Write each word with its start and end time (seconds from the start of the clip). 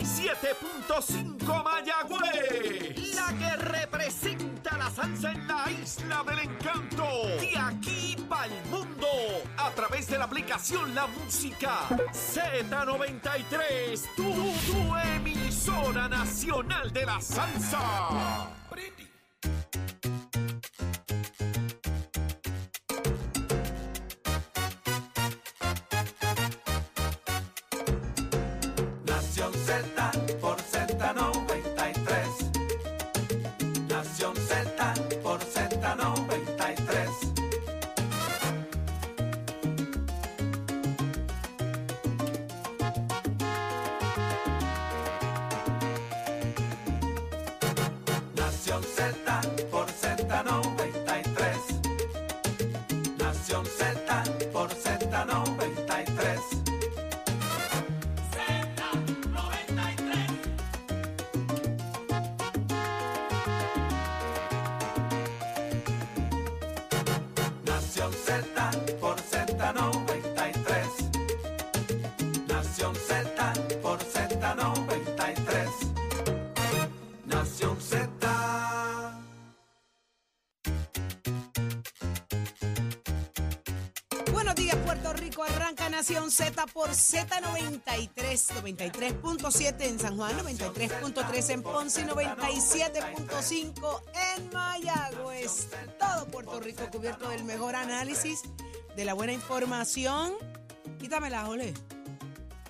97.5 0.00 1.62
Mayagüez. 1.62 3.14
La 3.14 3.28
que 3.38 3.56
representa 3.56 4.76
la 4.78 4.90
salsa 4.90 5.32
en 5.32 5.46
la 5.46 5.70
isla 5.70 6.24
del 6.26 6.38
encanto. 6.38 7.04
De 7.38 7.52
aquí 7.58 8.16
para 8.28 8.46
el 8.46 8.64
mundo. 8.70 9.06
A 9.58 9.70
través 9.70 10.08
de 10.08 10.18
la 10.18 10.24
aplicación 10.24 10.94
La 10.94 11.06
Música. 11.06 11.86
Z93. 12.12 14.00
Tu, 14.16 14.22
tu 14.22 14.96
emisora 15.16 16.08
nacional 16.08 16.90
de 16.92 17.06
la 17.06 17.20
salsa. 17.20 18.48
Nación 53.50 53.79
Nación 85.90 86.30
Z 86.30 86.66
por 86.68 86.90
Z93, 86.90 88.14
93.7 88.14 89.74
en 89.82 89.98
San 89.98 90.16
Juan, 90.16 90.38
93.3 90.38 91.50
en 91.50 91.62
Ponce 91.62 92.00
y 92.02 92.04
97.5 92.04 94.02
en 94.36 94.50
Mayagüez. 94.52 95.68
Todo 95.98 96.26
Puerto 96.28 96.60
Rico 96.60 96.88
cubierto 96.90 97.28
del 97.28 97.44
mejor 97.44 97.74
análisis, 97.76 98.42
de 98.96 99.04
la 99.04 99.14
buena 99.14 99.32
información. 99.32 100.32
Quítamela, 100.98 101.48
Ole. 101.48 101.74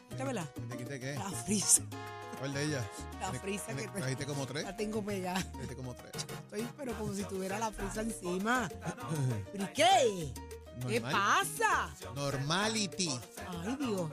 Quítamela. 0.08 0.46
¿Te 0.70 0.76
quité 0.76 0.98
qué? 1.00 1.14
La 1.14 1.30
frisa. 1.30 1.82
¿Cuál 2.38 2.54
de 2.54 2.62
ellas? 2.64 2.84
La 3.20 3.30
¿Me- 3.32 3.38
frisa 3.38 3.66
que 3.68 3.82
te- 3.86 3.88
Trajiste 4.00 4.24
como 4.26 4.46
tres. 4.46 4.64
La 4.64 4.76
tengo 4.76 5.04
pegada. 5.04 5.42
Trajiste 5.42 5.76
como 5.76 5.94
tres. 5.94 6.12
Estoy, 6.44 6.66
pero 6.76 6.94
como 6.98 7.12
si 7.14 7.22
tuviera 7.24 7.58
la 7.58 7.70
frisa 7.70 8.00
encima. 8.00 8.68
¿Pero 9.52 9.68
qué? 10.80 10.86
¿Qué 10.88 11.00
Normal. 11.00 11.12
pasa? 11.12 11.90
Normality. 12.14 13.10
Ay, 13.48 13.76
Dios 13.76 14.10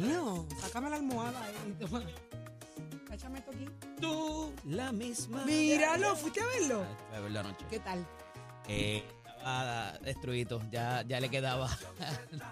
mío. 0.00 0.46
Sácame 0.60 0.90
la 0.90 0.96
almohada. 0.96 1.48
Eh. 1.50 1.74
toma. 1.80 2.02
Échame 3.12 3.38
esto 3.40 3.50
aquí. 3.50 3.66
Tú, 4.00 4.52
la 4.64 4.90
misma. 4.92 5.44
Míralo, 5.44 6.16
¿fuiste 6.16 6.40
a 6.40 6.46
verlo? 6.46 6.84
A 7.14 7.20
verlo 7.20 7.40
anoche. 7.40 7.64
¿Qué 7.68 7.78
tal? 7.78 8.06
Eh, 8.68 9.04
estaba 9.36 9.92
destruido, 9.98 10.62
ya, 10.70 11.02
ya 11.02 11.20
le 11.20 11.28
quedaba. 11.28 11.68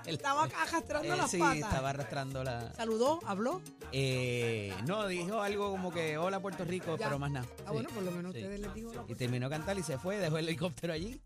el- 0.05 0.15
Estaba 0.17 0.43
arrastrando 0.45 1.15
eh, 1.15 1.17
las 1.17 1.31
sí, 1.31 1.39
patas. 1.39 1.57
estaba 1.59 1.91
arrastrando 1.91 2.45
la. 2.45 2.75
¿Saludó? 2.75 3.21
¿Habló? 3.27 3.63
Eh, 3.93 4.75
no, 4.87 5.07
dijo 5.07 5.41
algo 5.41 5.71
como 5.71 5.91
que 5.93 6.19
hola 6.19 6.41
Puerto 6.41 6.65
Rico, 6.65 6.97
Ya. 6.99 7.07
pero 7.07 7.19
más 7.19 7.31
nada. 7.31 7.47
Ah, 7.61 7.69
Sí, 7.69 7.73
bueno, 7.73 7.89
por 7.91 8.03
lo 8.03 8.11
menos 8.11 8.33
sí. 8.35 8.39
ustedes 8.41 8.61
les 8.61 8.75
digo 8.75 8.93
la 8.93 9.05
Y 9.09 9.15
terminó 9.15 9.49
cantar 9.49 9.79
y 9.79 9.83
se 9.83 9.97
fue, 9.99 10.19
dejó 10.19 10.37
el 10.39 10.49
helicóptero 10.49 10.93
allí. 10.93 11.21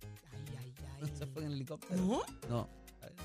Se 1.18 1.26
fue 1.26 1.42
en 1.42 1.48
el 1.48 1.54
helicóptero. 1.54 2.00
¿No? 2.02 2.22
No, 2.48 2.68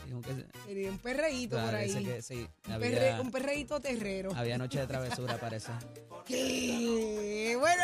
dijo 0.06 0.22
que 0.22 0.36
se- 0.36 0.44
Tenía 0.68 0.92
un 0.92 1.00
perreíto 1.00 1.56
por 1.58 1.66
parece 1.66 1.98
ahí. 1.98 2.06
que 2.06 2.22
sí. 2.22 2.48
Un, 2.68 2.74
Había, 2.74 2.90
perre- 3.18 3.22
un 3.22 3.32
perreíto 3.32 3.80
terrero. 3.80 4.36
había 4.36 4.58
noche 4.58 4.80
de 4.80 4.88
travesura, 4.88 5.38
parece. 5.40 5.72
¿Qué? 6.26 7.56
Bueno. 7.60 7.84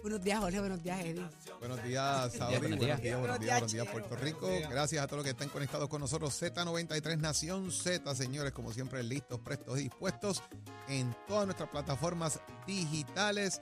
Buenos 0.00 0.22
días, 0.22 0.38
Jorge. 0.38 0.60
Buenos 0.60 0.80
días, 0.82 1.00
Eddie. 1.00 1.26
Buenos 1.58 1.82
días, 1.82 2.32
Saudi. 2.32 2.56
buenos 2.58 2.78
Buenos 2.78 2.78
días. 2.78 2.78
días, 2.78 2.78
buenos 2.78 2.78
Buenos 2.78 2.80
días, 2.80 3.02
días, 3.02 3.18
buenos 3.18 3.40
días, 3.40 3.66
Chero. 3.66 3.92
Puerto 3.92 4.16
Rico. 4.16 4.48
Gracias 4.70 5.02
a 5.02 5.06
todos 5.08 5.16
los 5.18 5.24
que 5.24 5.30
están 5.30 5.48
conectados 5.48 5.88
con 5.88 6.00
nosotros. 6.00 6.40
Z93 6.40 7.18
Nación 7.18 7.72
Z, 7.72 8.14
señores, 8.14 8.52
como 8.52 8.72
siempre, 8.72 9.02
listos, 9.02 9.40
prestos 9.40 9.80
y 9.80 9.84
dispuestos 9.84 10.40
en 10.88 11.14
todas 11.26 11.46
nuestras 11.46 11.68
plataformas 11.70 12.40
digitales. 12.64 13.60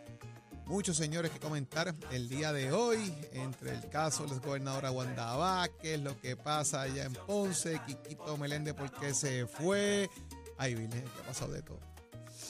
Muchos 0.67 0.97
señores 0.97 1.31
que 1.31 1.39
comentar 1.39 1.95
el 2.11 2.29
día 2.29 2.53
de 2.53 2.73
hoy, 2.73 3.15
entre 3.33 3.71
el 3.73 3.89
caso 3.89 4.25
de 4.25 4.35
la 4.35 4.41
gobernadora 4.41 4.91
Wanda 4.91 5.37
Vázquez, 5.37 6.01
lo 6.01 6.19
que 6.21 6.37
pasa 6.37 6.83
allá 6.83 7.05
en 7.05 7.13
Ponce, 7.13 7.81
Quiquito 7.87 8.37
Meléndez, 8.37 8.75
por 8.75 8.91
qué 8.91 9.15
se 9.15 9.47
fue. 9.47 10.11
Ay, 10.59 10.75
Vile, 10.75 10.89
que 11.03 11.21
ha 11.23 11.27
pasado 11.27 11.53
de 11.53 11.63
todo. 11.63 11.79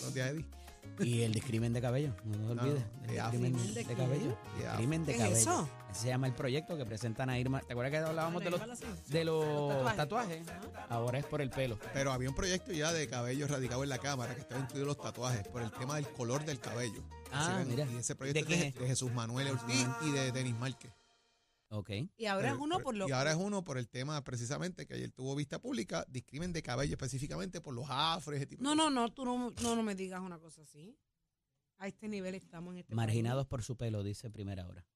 Buenos 0.01 0.15
días, 0.15 0.31
Eddie. 0.31 0.47
Y 0.99 1.23
el 1.25 1.35
discrimen 1.35 1.75
de 1.75 1.83
cabello, 1.83 2.15
no 2.25 2.39
nos 2.39 2.57
No, 2.57 2.63
olvides. 2.63 2.81
no, 2.81 3.05
el 3.05 3.07
de 3.07 3.51
discrimen 3.51 3.75
de, 3.75 3.95
cabello. 3.95 4.39
Discrimen 4.57 5.05
de 5.05 5.13
¿Qué 5.13 5.19
es 5.19 5.25
cabello. 5.25 5.37
eso? 5.41 5.69
Ese 5.91 6.01
se 6.01 6.07
llama 6.09 6.27
el 6.27 6.33
proyecto 6.33 6.77
que 6.79 6.87
presentan 6.87 7.29
a 7.29 7.39
Irma. 7.39 7.61
¿Te 7.61 7.75
acuerdas 7.75 7.91
que 7.91 7.99
hablábamos 7.99 8.43
de 8.43 8.51
los, 8.51 8.61
de 9.09 9.25
los 9.25 9.95
tatuajes. 9.97 10.47
Ahora 10.89 11.19
es 11.19 11.27
por 11.27 11.43
el 11.43 11.51
pelo. 11.51 11.79
Pero 11.93 12.13
había 12.13 12.31
un 12.31 12.35
proyecto 12.35 12.73
ya 12.73 12.93
de 12.95 13.09
cabello 13.09 13.47
radicado 13.47 13.83
en 13.83 13.91
la 13.91 13.99
Cámara 13.99 14.35
que 14.35 14.41
estaba 14.41 14.61
incluido 14.61 14.87
los 14.87 14.97
tatuajes 14.99 15.47
por 15.49 15.61
el 15.61 15.71
tema 15.73 15.97
del 15.97 16.09
color 16.09 16.45
del 16.47 16.61
cabello. 16.61 17.03
Ah, 17.39 17.65
mira. 17.67 17.87
Y 17.91 17.97
ese 17.97 18.15
proyecto 18.17 18.45
¿De 18.49 18.55
es 18.69 18.75
de, 18.75 18.87
Jesús 18.87 19.13
Manuel 19.13 19.49
Ortiz 19.49 19.87
y 20.03 20.11
de 20.11 20.33
Denis 20.33 20.55
Márquez. 20.57 20.93
Ok. 21.69 21.91
Y 22.17 22.27
ahora 22.27 22.51
es 22.53 22.59
uno 22.59 22.79
por 22.79 22.95
lo 22.95 23.09
Y 23.09 23.13
ahora 23.13 23.33
es 23.33 23.37
uno 23.37 23.65
por 23.65 23.77
el 23.77 23.89
tema 23.89 24.23
precisamente 24.23 24.87
que 24.87 24.95
ayer 24.95 25.11
tuvo 25.11 25.35
vista 25.35 25.59
pública, 25.61 26.05
discrimen 26.09 26.53
de 26.53 26.63
cabello 26.63 26.93
específicamente 26.93 27.61
por 27.61 27.75
los 27.75 27.87
afros, 27.89 28.37
ese 28.37 28.47
tipo 28.47 28.63
No, 28.63 28.71
de 28.71 28.77
no, 28.77 28.91
no, 28.91 29.13
tú 29.13 29.25
no, 29.25 29.51
no, 29.51 29.77
no 29.77 29.83
me 29.83 29.95
digas 29.97 30.21
una 30.21 30.39
cosa 30.39 30.63
así. 30.63 30.97
A 31.79 31.89
este 31.89 32.09
nivel 32.09 32.35
estamos 32.37 32.73
en 32.73 32.79
este 32.79 32.91
país. 32.91 32.97
Marginados 32.97 33.47
por 33.47 33.63
su 33.63 33.77
pelo, 33.77 34.03
dice 34.03 34.31
primera 34.31 34.67
hora. 34.67 34.87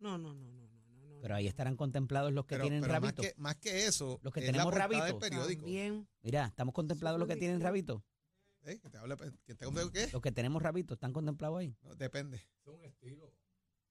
No, 0.00 0.18
no, 0.18 0.34
no, 0.34 0.50
no, 0.50 0.68
no. 0.68 0.80
Pero 1.22 1.34
ahí 1.34 1.46
estarán 1.46 1.76
contemplados 1.76 2.32
los 2.32 2.44
que 2.46 2.54
Pero, 2.56 2.62
tienen 2.64 2.80
pero 2.80 2.94
más, 2.94 3.02
rabito. 3.02 3.22
que, 3.22 3.34
más 3.36 3.56
que 3.56 3.86
eso, 3.86 4.18
Los 4.22 4.32
que 4.32 4.40
es 4.40 4.46
tenemos 4.46 4.72
la 4.74 4.86
portada 4.88 4.88
del 4.88 5.00
rabitos. 5.12 5.20
periódico. 5.20 5.62
También. 5.62 6.08
Mira, 6.22 6.46
estamos 6.46 6.74
contemplados 6.74 7.18
los 7.20 7.28
que 7.28 7.36
tienen 7.36 7.60
rabito. 7.60 8.02
¿Eh? 8.64 8.78
¿Que 8.78 8.90
te 8.90 8.98
habla, 8.98 9.16
que 9.16 9.54
te 9.54 9.64
habla- 9.64 9.90
qué? 9.92 10.08
Los 10.12 10.20
que 10.22 10.32
tenemos 10.32 10.62
rabito, 10.62 10.94
¿están 10.94 11.12
contemplados 11.12 11.60
ahí? 11.60 11.74
No, 11.82 11.94
depende, 11.94 12.40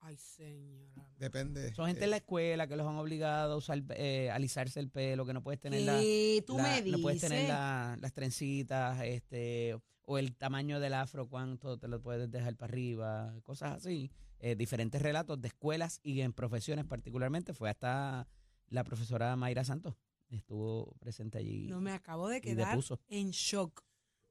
Ay, 0.02 0.16
señora. 0.16 1.06
depende. 1.18 1.74
Son 1.74 1.86
gente 1.86 2.02
Eh, 2.02 2.04
en 2.04 2.10
la 2.10 2.16
escuela 2.18 2.66
que 2.66 2.76
los 2.76 2.86
han 2.86 2.96
obligado 2.96 3.52
a 3.52 3.56
usar, 3.56 3.82
eh, 3.90 4.30
a 4.30 4.36
alisarse 4.36 4.80
el 4.80 4.88
pelo, 4.88 5.26
que 5.26 5.34
no 5.34 5.42
puedes 5.42 5.60
tener 5.60 5.82
la, 5.82 5.98
¿Qué 6.00 6.42
tú 6.46 6.56
la- 6.56 6.62
me 6.62 6.82
dices? 6.82 6.92
no 6.92 7.02
puedes 7.02 7.20
tener 7.20 7.48
la- 7.48 7.96
las 8.00 8.12
trencitas, 8.14 9.02
este, 9.04 9.76
o 10.02 10.18
el 10.18 10.34
tamaño 10.36 10.80
del 10.80 10.94
afro, 10.94 11.28
cuánto 11.28 11.78
te 11.78 11.86
lo 11.88 12.00
puedes 12.00 12.30
dejar 12.30 12.56
para 12.56 12.70
arriba, 12.72 13.34
cosas 13.42 13.76
así. 13.76 14.10
Eh, 14.38 14.56
diferentes 14.56 15.02
relatos 15.02 15.38
de 15.42 15.48
escuelas 15.48 16.00
y 16.02 16.22
en 16.22 16.32
profesiones 16.32 16.86
particularmente. 16.86 17.52
Fue 17.52 17.68
hasta 17.68 18.26
la 18.68 18.84
profesora 18.84 19.36
Mayra 19.36 19.64
Santos. 19.64 19.96
Estuvo 20.30 20.94
presente 21.00 21.36
allí. 21.38 21.66
No 21.68 21.80
me 21.80 21.92
acabo 21.92 22.28
de 22.28 22.40
quedar 22.40 22.78
en 23.08 23.30
shock. 23.32 23.82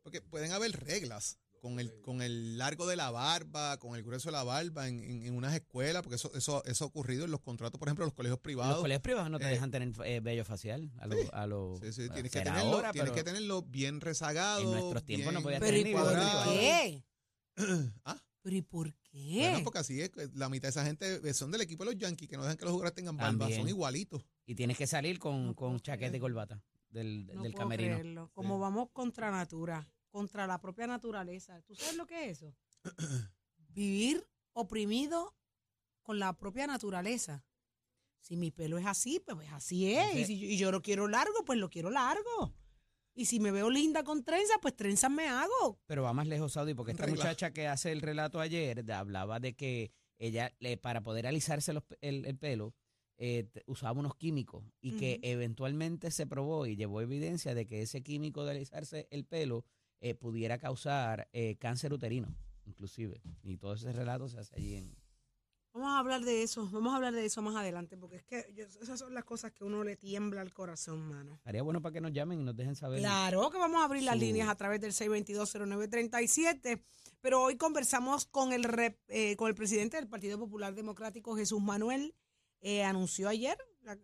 Porque 0.03 0.21
pueden 0.21 0.51
haber 0.51 0.71
reglas 0.83 1.39
con 1.61 1.77
el, 1.79 1.99
con 2.01 2.21
el 2.21 2.57
largo 2.57 2.87
de 2.87 2.95
la 2.95 3.11
barba, 3.11 3.77
con 3.79 3.95
el 3.97 4.03
grueso 4.03 4.29
de 4.29 4.31
la 4.31 4.43
barba 4.43 4.87
en, 4.87 5.03
en- 5.03 5.23
en 5.23 5.35
unas 5.35 5.53
escuelas, 5.53 6.01
porque 6.03 6.15
eso, 6.15 6.31
eso, 6.33 6.63
eso 6.63 6.85
ha 6.85 6.87
ocurrido 6.87 7.25
en 7.25 7.31
los 7.31 7.41
contratos, 7.41 7.77
por 7.77 7.89
ejemplo, 7.89 8.05
en 8.05 8.07
los 8.07 8.13
colegios 8.15 8.39
privados. 8.39 8.75
los 8.75 8.81
colegios 8.81 9.01
privados 9.01 9.29
no 9.29 9.39
te 9.39 9.45
eh, 9.45 9.49
dejan 9.49 9.69
tener 9.69 9.91
eh, 10.05 10.21
vello 10.21 10.45
facial. 10.45 10.89
A 10.99 11.07
lo, 11.07 11.15
Sí. 11.17 11.27
a 11.33 11.47
lo- 11.47 11.77
Sí, 11.81 11.91
sí, 11.91 12.03
a 12.09 12.13
tienes, 12.13 12.31
que 12.31 12.39
tenerlo, 12.41 12.75
ahora, 12.77 12.91
tienes 12.93 13.11
pero 13.11 13.15
que 13.15 13.23
tenerlo 13.25 13.61
bien 13.63 13.99
rezagado. 13.99 14.61
En 14.61 14.71
nuestros 14.71 15.03
tiempos 15.03 15.33
no 15.33 15.41
podías 15.41 15.59
Pero 15.59 15.77
¿y 15.77 15.83
ni 15.83 15.91
por 15.93 16.13
qué? 16.45 17.03
Ah, 18.05 18.17
¿Pero 18.41 18.55
y 18.55 18.61
por 18.61 18.93
qué? 19.11 19.39
bueno, 19.51 19.59
porque 19.65 19.79
así 19.79 19.99
es, 20.01 20.09
que 20.11 20.29
la 20.35 20.47
mitad 20.47 20.67
de 20.67 20.69
esa 20.69 20.85
gente 20.85 21.19
eh, 21.27 21.33
son 21.33 21.51
del 21.51 21.59
equipo 21.59 21.83
de 21.83 21.91
los 21.91 21.99
Yankees, 22.01 22.29
que 22.29 22.37
no 22.37 22.43
dejan 22.43 22.55
que 22.55 22.63
los 22.63 22.71
jugadores 22.71 22.95
tengan 22.95 23.17
barba, 23.17 23.37
También. 23.37 23.59
son 23.59 23.67
igualitos. 23.67 24.25
Y 24.45 24.55
tienes 24.55 24.77
que 24.77 24.87
salir 24.87 25.19
con, 25.19 25.53
con 25.55 25.77
chaqueta 25.81 26.15
y 26.15 26.19
corbata 26.21 26.63
del, 26.89 27.27
No 27.33 27.43
del 27.43 27.51
puedo 27.51 27.65
camerino. 27.65 27.97
creerlo. 27.97 28.31
Como 28.33 28.57
vamos 28.59 28.89
contra 28.93 29.29
natura, 29.29 29.91
contra 30.09 30.47
la 30.47 30.59
propia 30.59 30.87
naturaleza. 30.87 31.61
¿Tú 31.63 31.75
sabes 31.75 31.95
lo 31.97 32.05
que 32.05 32.29
es 32.29 32.41
eso? 32.41 32.55
Vivir 33.69 34.27
oprimido 34.53 35.35
con 36.01 36.19
la 36.19 36.33
propia 36.33 36.67
naturaleza. 36.67 37.45
Si 38.19 38.35
mi 38.35 38.51
pelo 38.51 38.77
es 38.77 38.85
así, 38.85 39.19
pues, 39.25 39.49
así 39.51 39.93
es. 39.93 40.15
Y, 40.15 40.25
si 40.25 40.39
yo, 40.39 40.47
y 40.47 40.57
yo 40.57 40.71
lo 40.71 40.81
quiero 40.81 41.07
largo, 41.07 41.45
pues 41.45 41.57
lo 41.59 41.69
quiero 41.69 41.89
largo. 41.89 42.53
Y 43.13 43.25
si 43.25 43.39
me 43.39 43.51
veo 43.51 43.69
linda 43.69 44.03
con 44.03 44.23
trenzas, 44.23 44.57
pues 44.61 44.75
trenzas 44.75 45.11
me 45.11 45.27
hago. 45.27 45.79
Pero 45.85 46.03
va 46.03 46.13
más 46.13 46.27
lejos, 46.27 46.53
Saudi, 46.53 46.73
porque 46.73 46.91
esta 46.91 47.07
muchacha 47.07 47.51
que 47.51 47.67
hace 47.67 47.91
el 47.91 48.01
relato 48.01 48.39
ayer 48.39 48.83
de- 48.83 48.93
hablaba 48.93 49.39
de 49.39 49.55
que 49.55 49.91
ella, 50.17 50.53
le, 50.59 50.77
para 50.77 51.01
poder 51.01 51.27
alisarse 51.27 51.73
los 51.73 51.83
pe- 51.83 51.97
el, 52.01 52.25
el 52.25 52.37
pelo, 52.37 52.73
eh, 53.17 53.49
usaba 53.65 53.99
unos 53.99 54.15
químicos 54.15 54.63
y 54.81 54.97
que 54.97 55.19
eventualmente 55.23 56.11
se 56.11 56.27
probó 56.27 56.65
y 56.65 56.75
llevó 56.77 57.01
evidencia 57.01 57.53
de 57.53 57.65
que 57.65 57.81
ese 57.81 58.01
químico 58.03 58.45
de 58.45 58.51
alisarse 58.51 59.07
el 59.11 59.25
pelo 59.25 59.65
eh, 60.01 60.15
pudiera 60.15 60.57
causar 60.57 61.27
eh, 61.33 61.57
cáncer 61.59 61.93
uterino, 61.93 62.33
inclusive. 62.65 63.21
Y 63.43 63.57
todo 63.57 63.73
ese 63.73 63.91
relato 63.91 64.27
se 64.29 64.39
hace 64.39 64.55
allí 64.55 64.75
en... 64.75 64.95
Vamos 65.71 65.89
a 65.91 65.99
hablar 65.99 66.21
de 66.21 66.41
eso, 66.41 66.67
vamos 66.71 66.91
a 66.91 66.95
hablar 66.95 67.13
de 67.13 67.23
eso 67.25 67.43
más 67.43 67.55
adelante, 67.55 67.95
porque 67.95 68.15
es 68.15 68.23
que 68.23 68.51
yo- 68.55 68.65
esas 68.81 68.97
son 68.99 69.13
las 69.13 69.23
cosas 69.23 69.51
que 69.51 69.63
uno 69.63 69.83
le 69.83 69.95
tiembla 69.95 70.41
al 70.41 70.51
corazón, 70.51 71.07
mano. 71.07 71.35
Estaría 71.35 71.61
bueno 71.61 71.79
para 71.79 71.93
que 71.93 72.01
nos 72.01 72.11
llamen 72.11 72.41
y 72.41 72.43
nos 72.43 72.55
dejen 72.55 72.75
saber. 72.75 72.99
Claro 72.99 73.49
que 73.51 73.59
vamos 73.59 73.79
a 73.79 73.85
abrir 73.85 74.01
las 74.03 74.17
líneas 74.17 74.49
a 74.49 74.55
través 74.55 74.81
del 74.81 74.93
6220937, 74.93 76.81
pero 77.21 77.43
hoy 77.43 77.55
conversamos 77.57 78.25
con 78.25 78.51
el 78.53 78.63
rep- 78.63 78.97
eh, 79.09 79.35
con 79.35 79.47
el 79.47 79.55
presidente 79.55 79.97
del 79.97 80.07
Partido 80.07 80.37
Popular 80.39 80.73
Democrático, 80.73 81.35
Jesús 81.35 81.61
Manuel, 81.61 82.15
eh, 82.61 82.83
anunció 82.83 83.29
ayer, 83.29 83.57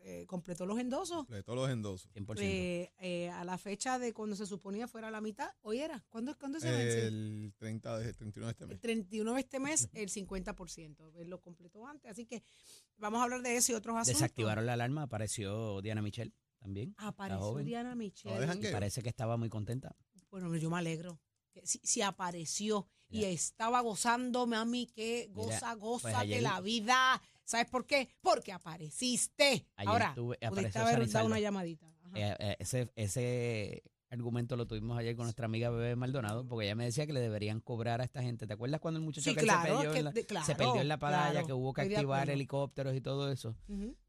eh, 0.04 0.25
completó 0.27 0.66
los 0.66 0.80
endosos. 0.80 1.27
De 1.27 1.44
todos 1.44 1.57
los 1.60 1.69
endosos. 1.69 2.10
100%. 2.13 2.39
eh, 2.42 2.92
eh, 3.00 3.30
a 3.30 3.44
la 3.44 3.57
fecha 3.57 4.00
de 4.00 4.13
cuando 4.13 4.36
se 4.36 4.45
suponía 4.45 4.88
fuera 4.88 5.12
la 5.12 5.22
mitad, 5.22 5.50
hoy 5.62 5.80
era, 5.80 6.04
¿cuándo, 6.10 6.38
¿cuándo 6.38 6.60
se 6.60 6.72
vence? 6.72 7.07
El 7.07 7.54
30 7.57 8.00
de, 8.00 8.13
31 8.13 8.48
de 8.48 8.51
este 8.51 8.63
El 8.63 8.69
mes. 8.69 8.80
31 8.81 9.33
de 9.33 9.39
este 9.39 9.60
mes, 9.60 9.89
el 9.94 10.10
50%. 10.10 11.12
Él 11.18 11.30
lo 11.30 11.42
completó 11.42 11.86
antes. 11.86 12.10
Así 12.12 12.25
que 12.25 12.44
vamos 12.98 13.19
a 13.19 13.24
hablar 13.24 13.42
de 13.42 13.57
eso 13.57 13.72
y 13.72 13.75
otros 13.75 13.95
asuntos. 13.95 14.22
Desactivaron 14.22 14.66
la 14.66 14.74
alarma, 14.74 15.04
apareció 15.04 15.81
Diana 15.81 16.01
Michelle 16.01 16.33
también. 16.60 16.95
Apareció. 16.98 17.56
Diana 17.57 17.95
Michelle. 17.95 18.68
Y 18.68 18.71
parece 18.71 19.04
que 19.04 19.10
estaba 19.10 19.38
muy 19.38 19.50
contenta. 19.50 19.95
Bueno, 20.30 20.56
yo 20.56 20.69
me 20.69 20.78
alegro. 20.78 21.19
Que 21.51 21.66
Si, 21.66 21.80
si 21.83 22.01
apareció 22.01 22.88
y 23.07 23.24
estaba 23.24 23.80
gozando, 23.81 24.45
mami, 24.48 24.88
que 24.88 25.30
Mira, 25.30 25.42
goza, 25.44 25.74
goza 25.75 26.01
pues 26.01 26.13
de 26.16 26.19
ayer- 26.21 26.44
la 26.44 26.60
vida. 26.60 27.21
¿Sabes 27.45 27.68
por 27.69 27.86
qué? 27.86 28.09
Porque 28.21 28.51
apareciste. 28.51 29.68
Ayer 29.75 29.89
Ahora, 29.89 30.13
tuve- 30.15 30.38
pudiste 30.50 30.80
haber 30.80 31.07
dado 31.09 31.25
una 31.27 31.39
llamadita. 31.39 31.86
Eh, 32.15 32.36
eh, 32.39 32.56
ese, 32.59 32.92
ese 32.95 33.83
argumento 34.09 34.56
lo 34.56 34.65
tuvimos 34.65 34.97
ayer 34.97 35.15
con 35.15 35.25
nuestra 35.25 35.45
amiga 35.45 35.69
Bebé 35.69 35.95
Maldonado, 35.97 36.47
porque 36.47 36.65
ella 36.65 36.75
me 36.75 36.86
decía 36.86 37.06
que 37.06 37.12
le 37.13 37.19
deberían 37.19 37.59
cobrar 37.59 38.00
a 38.00 38.06
esta 38.06 38.21
gente. 38.21 38.47
¿Te 38.47 38.53
acuerdas 38.53 38.80
cuando 38.80 39.00
el 39.00 39.06
muchacho 39.06 39.30
Sí, 39.30 39.36
que 39.36 39.42
claro, 39.42 39.62
se, 39.63 39.68
perdió 39.74 39.92
que 39.92 40.00
en 40.00 40.06
la, 40.06 40.12
de- 40.12 40.21
se 40.21 40.27
claro, 40.27 40.57
perdió 40.57 40.81
en 40.81 40.88
la 40.88 40.97
playa, 40.97 41.31
claro, 41.31 41.47
que 41.47 41.53
hubo 41.53 41.74
que 41.74 41.81
activar 41.81 42.30
helicópteros 42.30 42.95
y 42.95 43.01
todo 43.01 43.30
eso? 43.31 43.56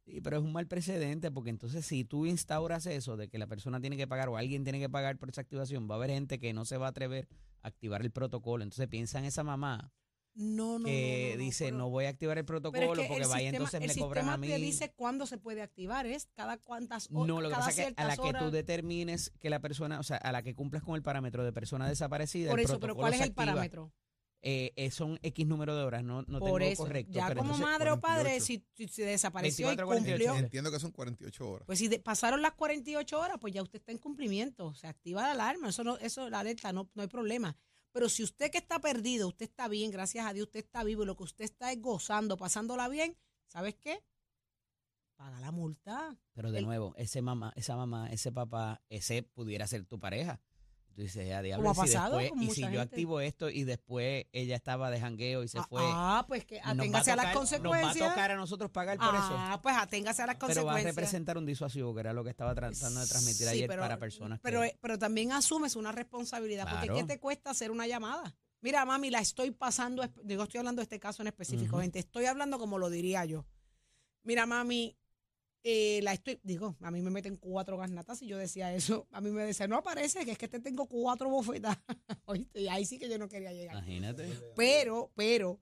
Sí, 0.05 0.21
pero 0.21 0.37
es 0.39 0.43
un 0.45 0.53
mal 0.53 0.69
precedente, 0.69 1.31
porque 1.33 1.51
entonces 1.51 1.85
si 1.85 2.05
tú 2.05 2.27
instauras 2.27 2.87
eso 2.87 3.17
de 3.17 3.29
que 3.29 3.39
la 3.39 3.49
persona 3.49 3.81
tiene 3.81 3.97
que 3.97 4.07
pagar 4.07 4.29
o 4.29 4.37
alguien 4.37 4.63
tiene 4.63 4.79
que 4.79 4.89
pagar 4.89 5.19
por 5.19 5.29
esa 5.31 5.41
activación, 5.41 5.91
va 5.91 5.95
a 5.95 5.99
haber 5.99 6.11
gente 6.11 6.39
que 6.39 6.53
no 6.53 6.65
se 6.65 6.77
va 6.77 6.87
a 6.87 6.91
atrever 6.91 7.29
a 7.63 7.69
activar 7.69 8.03
el 8.03 8.13
protocolo. 8.13 8.63
Entonces 8.63 8.87
piensa 8.87 9.19
en 9.19 9.25
esa 9.25 9.43
mamá 9.43 9.91
No, 10.39 10.79
no, 10.79 10.85
que 10.85 11.23
no, 11.23 11.31
no, 11.31 11.37
no, 11.39 11.45
dice, 11.45 11.65
pero- 11.65 11.77
no 11.79 11.89
voy 11.91 12.05
a 12.05 12.11
activar 12.11 12.37
el 12.37 12.45
protocolo 12.45 12.83
es 12.85 12.91
que 12.91 13.07
porque 13.07 13.23
el 13.23 13.29
vaya 13.29 13.51
sistema- 13.51 13.69
entonces 13.69 13.81
me 13.97 14.01
cobran 14.03 14.25
a 14.29 14.33
sistema 14.33 14.37
mí. 14.37 14.49
te 14.49 14.59
dice 14.59 14.93
cuándo 14.95 15.27
se 15.27 15.39
puede 15.39 15.63
activar, 15.63 16.05
es 16.07 16.29
cada 16.35 16.59
cuántas 16.59 17.09
horas. 17.11 17.27
No, 17.27 17.41
lo 17.41 17.49
que 17.49 17.55
pasa 17.55 17.71
es 17.71 17.77
que 17.77 17.95
a 17.97 18.05
la 18.05 18.17
que 18.17 18.23
tú 18.23 18.29
horas. 18.29 18.53
determines 18.53 19.33
que 19.41 19.49
la 19.51 19.61
persona, 19.61 19.99
o 19.99 20.03
sea, 20.03 20.19
a 20.19 20.33
la 20.33 20.43
que 20.43 20.55
cumplas 20.55 20.83
con 20.83 20.95
el 20.95 21.03
parámetro 21.03 21.43
de 21.45 21.53
persona 21.53 21.89
desaparecida, 21.89 22.51
Por 22.51 22.61
el 22.61 22.67
eso, 22.67 22.79
pero 22.79 22.95
¿cuál 22.95 23.15
es 23.15 23.21
el 23.21 23.29
activa. 23.31 23.47
parámetro? 23.47 23.93
Eh, 24.43 24.73
eh, 24.77 24.91
son 24.91 25.19
X 25.23 25.47
número 25.47 25.75
de 25.75 25.83
horas, 25.83 26.05
no, 26.05 26.23
no 26.29 26.39
Por 26.39 26.61
tengo 26.61 26.73
eso, 26.73 26.83
correcto. 26.85 27.13
ya 27.13 27.27
pero 27.29 27.39
como 27.41 27.55
entonces- 27.55 27.67
madre 27.73 27.91
o 27.91 28.01
padre, 28.01 28.39
48. 28.39 28.45
si, 28.45 28.65
si 28.87 28.89
se 28.93 29.03
desapareció 29.07 29.67
24, 29.69 29.85
y 29.85 29.89
48. 29.89 30.25
cumplió, 30.29 30.45
Entiendo 30.45 30.71
que 30.71 30.79
son 30.79 30.93
48 30.93 31.51
horas. 31.51 31.67
pues 31.67 31.79
si 31.79 31.89
de- 31.89 31.99
pasaron 31.99 32.43
las 32.43 32.53
48 32.53 33.19
horas, 33.19 33.39
pues 33.41 33.55
ya 33.55 33.63
usted 33.63 33.79
está 33.79 33.91
en 33.91 33.99
cumplimiento, 33.99 34.75
se 34.75 34.87
activa 34.87 35.23
la 35.23 35.33
alarma, 35.33 35.71
eso 35.71 35.83
no, 35.83 35.97
eso 35.97 36.29
la 36.31 36.41
alerta, 36.41 36.73
no, 36.73 36.89
no 36.95 37.03
hay 37.03 37.09
problema. 37.09 37.57
Pero 37.97 38.11
si 38.11 38.23
usted 38.23 38.51
que 38.51 38.59
está 38.59 38.79
perdido, 38.79 39.27
usted 39.29 39.47
está 39.47 39.69
bien, 39.69 39.91
gracias 39.91 40.27
a 40.27 40.35
Dios, 40.35 40.49
usted 40.49 40.61
está 40.61 40.85
vivo 40.85 41.03
y 41.03 41.07
lo 41.07 41.17
que 41.17 41.23
usted 41.23 41.47
está 41.47 41.73
es 41.73 41.81
gozando, 41.81 42.37
pasándola 42.37 42.91
bien, 42.91 43.17
¿sabes 43.47 43.75
qué? 43.77 44.05
Paga 45.17 45.41
la 45.41 45.51
multa. 45.51 46.15
Pero 46.35 46.53
de 46.53 46.59
el- 46.59 46.67
nuevo, 46.67 46.95
ese 46.99 47.23
mamá, 47.23 47.55
esa 47.57 47.75
mamá, 47.75 48.11
ese 48.11 48.31
papá, 48.33 48.83
ese 48.91 49.23
pudiera 49.23 49.67
ser 49.67 49.87
tu 49.87 49.99
pareja. 49.99 50.43
Tú 50.97 51.03
dices, 51.03 51.31
a 51.31 51.43
diablo, 51.43 51.69
Como 51.69 51.83
ha 51.83 51.85
y 51.85 51.89
si 51.91 51.95
después- 51.99 52.33
y 52.41 52.51
si 52.53 52.73
yo 52.73 52.81
activo 52.81 53.21
esto 53.21 53.51
y 53.51 53.65
después 53.65 54.25
ella 54.33 54.57
estaba 54.57 54.91
de 54.91 54.99
jangueo 54.99 55.43
y 55.43 55.49
se 55.49 55.59
Ah, 55.59 55.67
fue. 55.69 55.83
Ah, 55.85 56.25
pues 56.27 56.47
que 56.47 56.59
aténgase 56.65 57.13
a, 57.13 57.17
las 57.17 57.27
tocar- 57.27 57.35
Nos 57.35 57.53
va 57.53 57.59
a 57.59 57.61
consecuencias. 57.83 58.09
tocar 58.09 58.31
a 58.31 58.37
nosotros 58.37 58.71
pagar 58.71 58.97
por 58.97 59.15
eso. 59.15 59.29
ah, 59.37 59.61
pues 59.63 59.77
aténgase 59.77 60.23
a 60.23 60.27
las 60.27 60.37
Pero 60.37 60.47
va 60.47 60.53
a 60.53 60.55
consecuencias. 60.57 60.95
representar 60.97 61.37
un 61.37 61.45
disuasivo, 61.45 61.93
que 61.93 62.01
era 62.01 62.15
lo 62.15 62.25
que 62.25 62.31
estaba 62.31 62.55
tratando 62.55 63.01
de 63.01 63.07
transmitir 63.07 63.47
Sí, 63.47 63.53
ayer 63.53 63.69
pero- 63.69 63.83
para 63.83 63.99
personas 63.99 64.41
Pero, 64.43 64.63
que... 64.63 64.79
pero 64.81 64.99
también 64.99 65.33
asumes 65.33 65.77
una 65.77 65.93
responsabilidad, 65.93 66.67
porque 66.67 66.87
Claro. 66.87 67.07
¿qué 67.07 67.13
te 67.13 67.21
cuesta 67.21 67.51
hacer 67.51 67.71
una 67.71 67.87
llamada? 67.87 68.35
Mira, 68.63 68.83
mami, 68.87 69.11
la 69.11 69.21
estoy 69.21 69.51
pasando, 69.51 70.03
digo, 70.25 70.45
estoy 70.45 70.59
hablando 70.61 70.81
de 70.81 70.85
este 70.85 70.99
caso 70.99 71.21
en 71.23 71.27
específico, 71.29 71.79
gente, 71.79 71.99
estoy 71.99 72.25
hablando 72.25 72.59
como 72.59 72.79
lo 72.79 72.89
diría 72.89 73.23
yo. 73.27 73.45
Mira, 74.23 74.47
mami, 74.47 74.97
eh, 75.63 76.01
la 76.03 76.13
estoy, 76.13 76.39
digo, 76.43 76.77
a 76.81 76.91
mí 76.91 77.03
me 77.03 77.11
meten 77.11 77.37
cuatro 77.37 77.77
garnatas 77.77 78.23
y 78.23 78.27
yo 78.27 78.39
decía 78.39 78.73
eso, 78.75 79.07
a 79.11 79.21
mí 79.21 79.31
me 79.31 79.45
decía, 79.45 79.67
no 79.67 79.77
aparece, 79.77 80.25
que 80.25 80.33
es 80.33 80.39
que 80.39 80.49
te 80.49 80.61
tengo 80.61 80.87
cuatro 80.87 81.29
bofetas, 81.29 81.77
¿oíste? 82.27 82.61
Y 82.61 82.69
ahí 82.69 82.85
sí 82.85 82.99
que 82.99 83.09
yo 83.09 83.19
no 83.19 83.29
quería 83.29 83.53
llegar. 83.53 83.75
Imagínate. 83.75 84.29
Pero, 84.55 85.11
pero, 85.15 85.61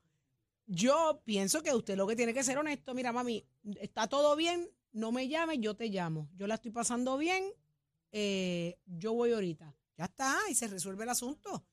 yo 0.67 1.23
pienso 1.25 1.62
que 1.62 1.75
usted 1.75 1.96
lo 1.96 2.06
que 2.06 2.17
tiene 2.17 2.35
que 2.35 2.44
ser 2.44 2.58
honesto, 2.58 2.94
mira, 2.94 3.12
mami, 3.12 3.46
está 3.81 4.06
todo 4.06 4.37
bien, 4.37 4.70
no 4.93 5.12
me 5.12 5.29
llames, 5.29 5.58
yo 5.61 5.75
te 5.75 5.88
llamo. 5.88 6.29
Yo 6.37 6.46
la 6.46 6.55
estoy 6.55 6.70
pasando 6.70 7.19
bien, 7.19 7.44
eh, 8.12 8.79
yo 8.87 9.12
voy 9.12 9.32
ahorita. 9.32 9.76
Ya 9.96 10.05
está, 10.05 10.37
y 10.50 10.55
se 10.55 10.69
resuelve 10.69 11.05
el 11.05 11.11
asunto. 11.11 11.64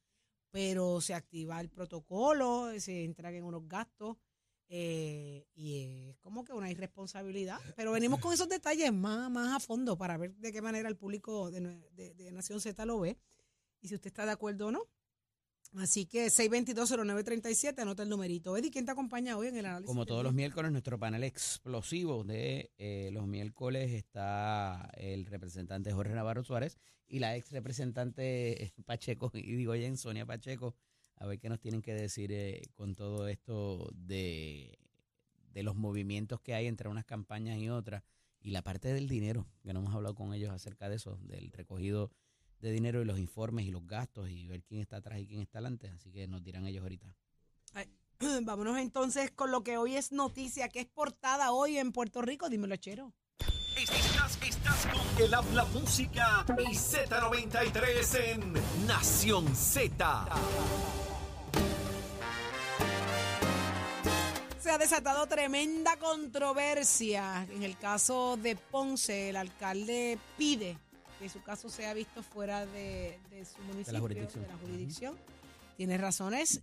Pero 0.52 1.00
se 1.00 1.14
activa 1.14 1.62
el 1.62 1.70
protocolo, 1.70 2.72
se 2.80 3.06
entregan 3.06 3.44
unos 3.44 3.68
gastos, 3.68 4.18
eh, 4.68 5.46
y 5.54 6.11
como 6.22 6.44
que 6.46 6.54
una 6.54 6.70
irresponsabilidad. 6.72 7.60
Pero 7.76 7.92
venimos 7.92 8.20
con 8.20 8.34
esos 8.34 8.48
detalles 8.48 8.94
más, 8.94 9.30
más 9.32 9.56
a 9.56 9.60
fondo 9.60 9.98
para 9.98 10.18
ver 10.18 10.36
de 10.36 10.52
qué 10.54 10.62
manera 10.62 10.88
el 10.88 10.96
público 10.98 11.52
de, 11.52 11.62
de- 11.96 12.14
de 12.14 12.32
Nación 12.32 12.62
Z 12.62 12.86
lo 12.86 13.00
ve 13.00 13.18
y 13.82 13.88
si 13.88 13.96
usted 13.96 14.08
está 14.08 14.26
de 14.26 14.32
acuerdo 14.32 14.68
o 14.68 14.72
no. 14.72 14.84
Así 15.78 16.06
que 16.06 16.28
6220937, 16.28 17.80
anota 17.80 18.04
el 18.04 18.10
numerito. 18.10 18.58
Eddie, 18.58 18.72
¿quién 18.72 18.86
te 18.86 18.92
acompaña 18.92 19.38
hoy 19.38 19.48
en 19.48 19.56
el 19.58 19.66
análisis? 19.66 19.88
Como 19.88 20.06
todos 20.06 20.22
los 20.24 20.34
miércoles, 20.34 20.70
nuestro 20.72 21.00
panel 21.00 21.24
explosivo 21.24 22.24
de 22.26 22.72
eh, 22.78 23.10
los 23.14 23.26
miércoles 23.26 23.92
está 23.94 24.90
el 24.96 25.26
representante 25.26 25.94
Jorge 25.94 26.14
Navarro 26.14 26.44
Suárez 26.44 26.78
y 27.08 27.20
la 27.20 27.38
ex 27.38 27.52
representante 27.52 28.74
Pacheco, 28.86 29.32
y 29.34 29.56
digo 29.56 29.74
en 29.74 29.98
Sonia 29.98 30.26
Pacheco, 30.26 30.76
a 31.16 31.26
ver 31.26 31.40
qué 31.40 31.48
nos 31.50 31.60
tienen 31.62 31.82
que 31.82 31.94
decir 31.94 32.32
eh, 32.34 32.64
con 32.76 32.94
todo 32.94 33.28
esto 33.30 33.90
de, 33.96 34.78
de 35.54 35.64
los 35.64 35.76
movimientos 35.76 36.40
que 36.42 36.54
hay 36.54 36.68
entre 36.68 36.90
unas 36.90 37.06
campañas 37.06 37.58
y 37.58 37.70
otras 37.70 38.04
y 38.42 38.52
la 38.52 38.62
parte 38.62 38.94
del 38.94 39.08
dinero, 39.08 39.48
que 39.64 39.74
no 39.74 39.80
hemos 39.80 39.94
hablado 39.94 40.16
con 40.16 40.34
ellos 40.34 40.52
acerca 40.52 40.90
de 40.90 40.96
eso, 40.96 41.18
del 41.24 41.52
recogido 41.52 42.12
de 42.60 42.72
dinero 42.72 43.02
y 43.02 43.06
los 43.06 43.20
informes 43.20 43.66
y 43.66 43.72
los 43.72 43.86
gastos 43.88 44.30
y 44.30 44.48
ver 44.48 44.64
quién 44.64 44.82
está 44.82 44.98
atrás 44.98 45.20
y 45.20 45.28
quién 45.28 45.42
está 45.42 45.60
adelante. 45.60 45.90
Así 45.90 46.12
que 46.12 46.28
nos 46.28 46.44
dirán 46.44 46.66
ellos 46.66 46.84
ahorita. 46.84 47.14
Vámonos 48.44 48.78
entonces 48.78 49.32
con 49.32 49.52
lo 49.52 49.64
que 49.64 49.78
hoy 49.78 49.96
es 49.96 50.12
noticia, 50.12 50.70
que 50.70 50.82
es 50.82 50.88
portada 50.88 51.52
hoy 51.52 51.78
en 51.78 51.92
Puerto 51.92 52.22
Rico. 52.22 52.50
Dímelo, 52.50 52.76
Chero. 52.76 53.14
Estás, 53.78 54.38
estás 54.44 54.86
con 54.86 55.24
el 55.24 55.34
habla 55.34 55.66
música 55.66 56.46
y 56.60 56.76
Z93 56.76 58.16
en 58.34 58.86
Nación 58.86 59.56
Z. 59.56 60.26
ha 64.72 64.78
desatado 64.78 65.28
tremenda 65.28 65.98
controversia 65.98 67.46
en 67.52 67.64
el 67.64 67.78
caso 67.78 68.38
de 68.38 68.56
Ponce. 68.56 69.30
El 69.30 69.36
alcalde 69.36 70.18
pide 70.38 70.78
que 71.20 71.30
su 71.30 71.42
caso 71.44 71.70
sea 71.70 71.94
visto 71.94 72.24
fuera 72.24 72.66
de, 72.66 73.20
de 73.30 73.46
su 73.46 73.62
municipio, 73.64 74.00
jurisdicción. 74.00 74.44
de 74.44 74.48
la 74.50 74.58
jurisdicción. 74.58 75.18
Tiene 75.78 75.98
razones 75.98 76.62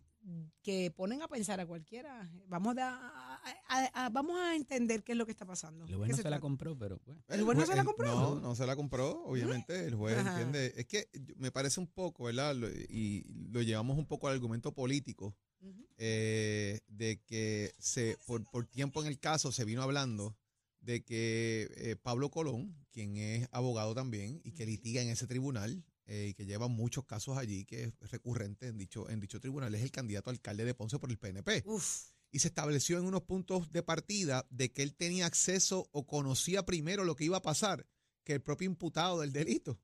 que 0.62 0.90
ponen 0.90 1.22
a 1.22 1.28
pensar 1.28 1.60
a 1.60 1.66
cualquiera. 1.66 2.28
Vamos 2.48 2.76
a, 2.78 2.88
a- 2.96 3.40
a- 3.68 4.06
a- 4.06 4.08
vamos 4.10 4.38
a 4.38 4.54
entender 4.56 5.02
qué 5.02 5.12
es 5.12 5.18
lo 5.18 5.24
que 5.24 5.32
está 5.32 5.46
pasando. 5.46 5.80
Lo 5.84 5.86
¿Qué 5.86 5.96
bueno 5.96 6.16
se 6.16 6.22
se 6.22 6.30
la 6.30 6.40
compró, 6.40 6.76
pero 6.78 7.00
bueno. 7.06 7.22
¿El 7.28 7.42
juez 7.44 7.56
no 7.58 7.66
se 7.66 7.74
la 7.74 7.80
el- 7.80 7.86
compró? 7.86 8.14
No, 8.14 8.34
no 8.40 8.54
se 8.54 8.66
la 8.66 8.76
compró, 8.76 9.22
obviamente. 9.24 9.86
El 9.86 9.94
juez 9.94 10.18
Ajá. 10.18 10.30
entiende. 10.32 10.74
Es 10.76 10.86
que 10.86 11.08
me 11.36 11.50
parece 11.50 11.80
un 11.80 11.86
poco, 11.86 12.24
¿verdad? 12.24 12.54
Lo- 12.54 12.68
y 12.68 13.24
lo 13.50 13.62
llevamos 13.62 13.96
un 13.98 14.06
poco 14.06 14.28
al 14.28 14.34
argumento 14.34 14.72
político 14.72 15.34
Eh, 15.96 16.80
de 16.86 17.20
que 17.22 17.72
se 17.78 18.16
por, 18.26 18.48
por 18.50 18.66
tiempo 18.66 19.00
en 19.00 19.08
el 19.08 19.18
caso 19.18 19.50
se 19.50 19.64
vino 19.64 19.82
hablando 19.82 20.36
de 20.80 21.04
que 21.04 21.68
eh, 21.76 21.96
Pablo 21.96 22.30
Colón, 22.30 22.76
quien 22.92 23.16
es 23.16 23.48
abogado 23.50 23.94
también 23.94 24.40
y 24.44 24.52
que 24.52 24.66
litiga 24.66 25.02
en 25.02 25.08
ese 25.08 25.26
tribunal 25.26 25.84
eh, 26.06 26.28
y 26.30 26.34
que 26.34 26.46
lleva 26.46 26.68
muchos 26.68 27.04
casos 27.04 27.36
allí, 27.36 27.64
que 27.64 27.84
es 27.84 28.10
recurrente 28.10 28.68
en 28.68 28.78
dicho, 28.78 29.10
en 29.10 29.20
dicho 29.20 29.40
tribunal, 29.40 29.74
es 29.74 29.82
el 29.82 29.90
candidato 29.90 30.30
a 30.30 30.32
alcalde 30.32 30.64
de 30.64 30.74
Ponce 30.74 30.98
por 30.98 31.10
el 31.10 31.18
PNP. 31.18 31.64
Uf. 31.66 32.10
Y 32.30 32.38
se 32.38 32.48
estableció 32.48 32.98
en 32.98 33.04
unos 33.04 33.22
puntos 33.22 33.72
de 33.72 33.82
partida 33.82 34.46
de 34.50 34.72
que 34.72 34.82
él 34.82 34.94
tenía 34.94 35.26
acceso 35.26 35.88
o 35.92 36.06
conocía 36.06 36.64
primero 36.64 37.04
lo 37.04 37.16
que 37.16 37.24
iba 37.24 37.38
a 37.38 37.42
pasar 37.42 37.86
que 38.24 38.34
el 38.34 38.42
propio 38.42 38.66
imputado 38.66 39.20
del 39.20 39.32
delito. 39.32 39.80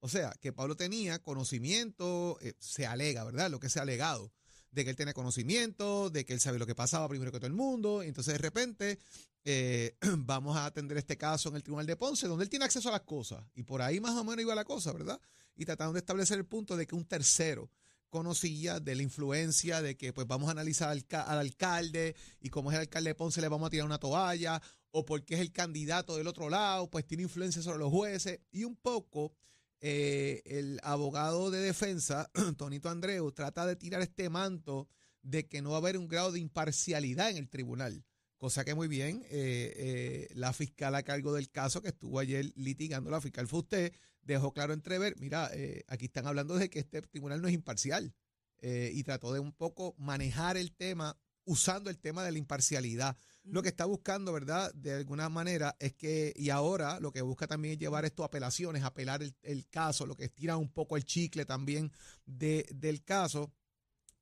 O 0.00 0.08
sea, 0.08 0.32
que 0.40 0.52
Pablo 0.52 0.76
tenía 0.76 1.20
conocimiento, 1.20 2.38
eh, 2.40 2.54
se 2.58 2.86
alega, 2.86 3.24
¿verdad? 3.24 3.50
Lo 3.50 3.60
que 3.60 3.68
se 3.68 3.78
ha 3.78 3.82
alegado, 3.82 4.32
de 4.70 4.84
que 4.84 4.90
él 4.90 4.96
tenía 4.96 5.14
conocimiento, 5.14 6.10
de 6.10 6.24
que 6.24 6.32
él 6.32 6.40
sabe 6.40 6.58
lo 6.58 6.66
que 6.66 6.74
pasaba 6.74 7.08
primero 7.08 7.32
que 7.32 7.38
todo 7.38 7.46
el 7.48 7.52
mundo. 7.52 8.02
Entonces, 8.02 8.34
de 8.34 8.38
repente, 8.38 8.98
eh, 9.44 9.96
vamos 10.18 10.56
a 10.56 10.66
atender 10.66 10.98
este 10.98 11.16
caso 11.16 11.48
en 11.48 11.56
el 11.56 11.62
Tribunal 11.62 11.86
de 11.86 11.96
Ponce, 11.96 12.28
donde 12.28 12.44
él 12.44 12.50
tiene 12.50 12.64
acceso 12.64 12.88
a 12.88 12.92
las 12.92 13.02
cosas. 13.02 13.44
Y 13.54 13.62
por 13.62 13.82
ahí 13.82 14.00
más 14.00 14.14
o 14.16 14.24
menos 14.24 14.40
iba 14.42 14.54
la 14.54 14.64
cosa, 14.64 14.92
¿verdad? 14.92 15.20
Y 15.56 15.64
tratando 15.64 15.94
de 15.94 16.00
establecer 16.00 16.38
el 16.38 16.46
punto 16.46 16.76
de 16.76 16.86
que 16.86 16.94
un 16.94 17.04
tercero 17.04 17.70
conocía 18.08 18.80
de 18.80 18.96
la 18.96 19.02
influencia 19.02 19.80
de 19.80 19.96
que 19.96 20.12
pues 20.12 20.26
vamos 20.26 20.48
a 20.48 20.52
analizar 20.52 20.90
al, 20.90 21.06
al 21.10 21.38
alcalde 21.38 22.16
y 22.40 22.50
como 22.50 22.70
es 22.70 22.74
el 22.74 22.80
alcalde 22.80 23.10
de 23.10 23.14
Ponce 23.14 23.40
le 23.40 23.48
vamos 23.48 23.68
a 23.68 23.70
tirar 23.70 23.86
una 23.86 23.98
toalla 23.98 24.60
o 24.90 25.04
porque 25.04 25.34
es 25.34 25.40
el 25.40 25.52
candidato 25.52 26.16
del 26.16 26.26
otro 26.26 26.50
lado, 26.50 26.90
pues 26.90 27.06
tiene 27.06 27.22
influencia 27.22 27.62
sobre 27.62 27.78
los 27.78 27.90
jueces 27.90 28.40
y 28.50 28.64
un 28.64 28.74
poco 28.74 29.32
eh, 29.80 30.42
el 30.44 30.80
abogado 30.82 31.50
de 31.50 31.60
defensa, 31.60 32.30
Tonito 32.56 32.88
Andreu, 32.88 33.32
trata 33.32 33.66
de 33.66 33.76
tirar 33.76 34.02
este 34.02 34.28
manto 34.28 34.88
de 35.22 35.48
que 35.48 35.62
no 35.62 35.70
va 35.70 35.76
a 35.76 35.80
haber 35.80 35.96
un 35.98 36.08
grado 36.08 36.32
de 36.32 36.40
imparcialidad 36.40 37.30
en 37.30 37.36
el 37.38 37.48
tribunal. 37.48 38.04
Cosa 38.36 38.64
que 38.64 38.74
muy 38.74 38.88
bien, 38.88 39.22
eh, 39.30 39.72
eh, 39.76 40.28
la 40.34 40.52
fiscal 40.52 40.94
a 40.94 41.02
cargo 41.02 41.34
del 41.34 41.50
caso 41.50 41.82
que 41.82 41.88
estuvo 41.88 42.18
ayer 42.18 42.52
litigando, 42.56 43.10
la 43.10 43.20
fiscal 43.20 43.46
fue 43.46 43.60
usted, 43.60 43.92
dejó 44.22 44.52
claro 44.52 44.72
entrever, 44.72 45.14
mira, 45.18 45.50
aquí 45.88 46.06
están 46.06 46.26
hablando 46.26 46.56
de 46.56 46.70
que 46.70 46.78
este 46.78 47.02
tribunal 47.02 47.42
no 47.42 47.48
es 47.48 47.54
imparcial 47.54 48.14
y 48.62 49.02
trató 49.04 49.32
de 49.32 49.40
un 49.40 49.52
poco 49.52 49.94
manejar 49.98 50.56
el 50.56 50.72
tema 50.72 51.18
usando 51.50 51.90
el 51.90 51.98
tema 51.98 52.22
de 52.22 52.30
la 52.30 52.38
imparcialidad. 52.38 53.16
Lo 53.42 53.60
que 53.60 53.70
está 53.70 53.84
buscando, 53.84 54.32
¿verdad? 54.32 54.72
De 54.72 54.94
alguna 54.94 55.28
manera 55.28 55.74
es 55.80 55.94
que, 55.94 56.32
y 56.36 56.50
ahora 56.50 57.00
lo 57.00 57.10
que 57.10 57.22
busca 57.22 57.48
también 57.48 57.72
es 57.72 57.80
llevar 57.80 58.04
esto 58.04 58.22
a 58.22 58.26
apelaciones, 58.26 58.84
apelar 58.84 59.20
el, 59.20 59.34
el 59.42 59.66
caso, 59.68 60.06
lo 60.06 60.16
que 60.16 60.26
estira 60.26 60.56
un 60.56 60.70
poco 60.70 60.96
el 60.96 61.04
chicle 61.04 61.44
también 61.44 61.90
de, 62.24 62.66
del 62.72 63.02
caso. 63.02 63.52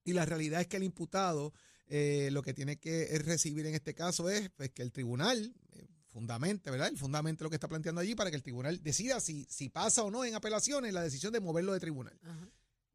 Y 0.05 0.15
la 0.15 0.25
realidad 0.25 0.63
es 0.63 0.69
que 0.69 0.79
el 0.79 0.85
imputado 0.85 1.53
eh, 1.87 2.31
lo 2.33 2.43
que 2.43 2.55
tiene 2.55 2.79
que 2.79 3.19
recibir 3.19 3.67
en 3.67 3.75
este 3.75 3.95
caso 3.95 4.31
es 4.31 4.49
pues, 4.51 4.71
que 4.71 4.83
el 4.83 4.91
tribunal 4.91 5.55
eh, 5.73 5.87
fundamente, 6.07 6.71
¿verdad? 6.71 6.89
El 6.89 6.97
fundamento 6.97 7.45
lo 7.45 7.51
que 7.51 7.57
está 7.57 7.69
planteando 7.69 8.01
allí 8.01 8.15
para 8.15 8.31
que 8.31 8.37
el 8.37 8.43
tribunal 8.43 8.83
decida 8.83 9.21
si, 9.21 9.45
si 9.51 9.69
pasa 9.69 10.03
o 10.03 10.11
no 10.11 10.25
en 10.25 10.35
apelaciones 10.35 10.95
la 10.95 11.03
decisión 11.03 11.35
de 11.35 11.41
moverlo 11.41 11.75
de 11.75 11.81
tribunal. 11.81 12.19
Ajá. 12.23 12.49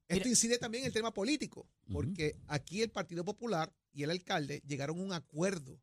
Esto 0.07 0.27
incide 0.27 0.57
también 0.57 0.83
en 0.83 0.87
el 0.87 0.93
tema 0.93 1.13
político, 1.13 1.67
porque 1.91 2.37
aquí 2.47 2.81
el 2.81 2.91
Partido 2.91 3.23
Popular 3.23 3.73
y 3.91 4.03
el 4.03 4.11
alcalde 4.11 4.61
llegaron 4.65 4.99
a 4.99 5.03
un 5.03 5.13
acuerdo 5.13 5.81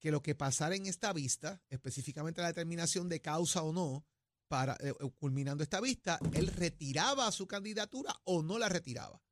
que 0.00 0.10
lo 0.10 0.22
que 0.22 0.34
pasara 0.34 0.74
en 0.74 0.86
esta 0.86 1.12
vista, 1.12 1.62
específicamente 1.68 2.40
la 2.40 2.48
determinación 2.48 3.08
de 3.08 3.20
causa 3.20 3.62
o 3.62 3.72
no, 3.72 4.04
para 4.48 4.74
eh, 4.80 4.90
eh, 4.90 5.10
culminando 5.18 5.62
esta 5.62 5.80
vista, 5.80 6.18
él 6.34 6.48
retiraba 6.48 7.30
su 7.32 7.46
candidatura 7.46 8.14
o 8.24 8.42
no 8.42 8.58
la 8.58 8.68
retiraba. 8.68 9.22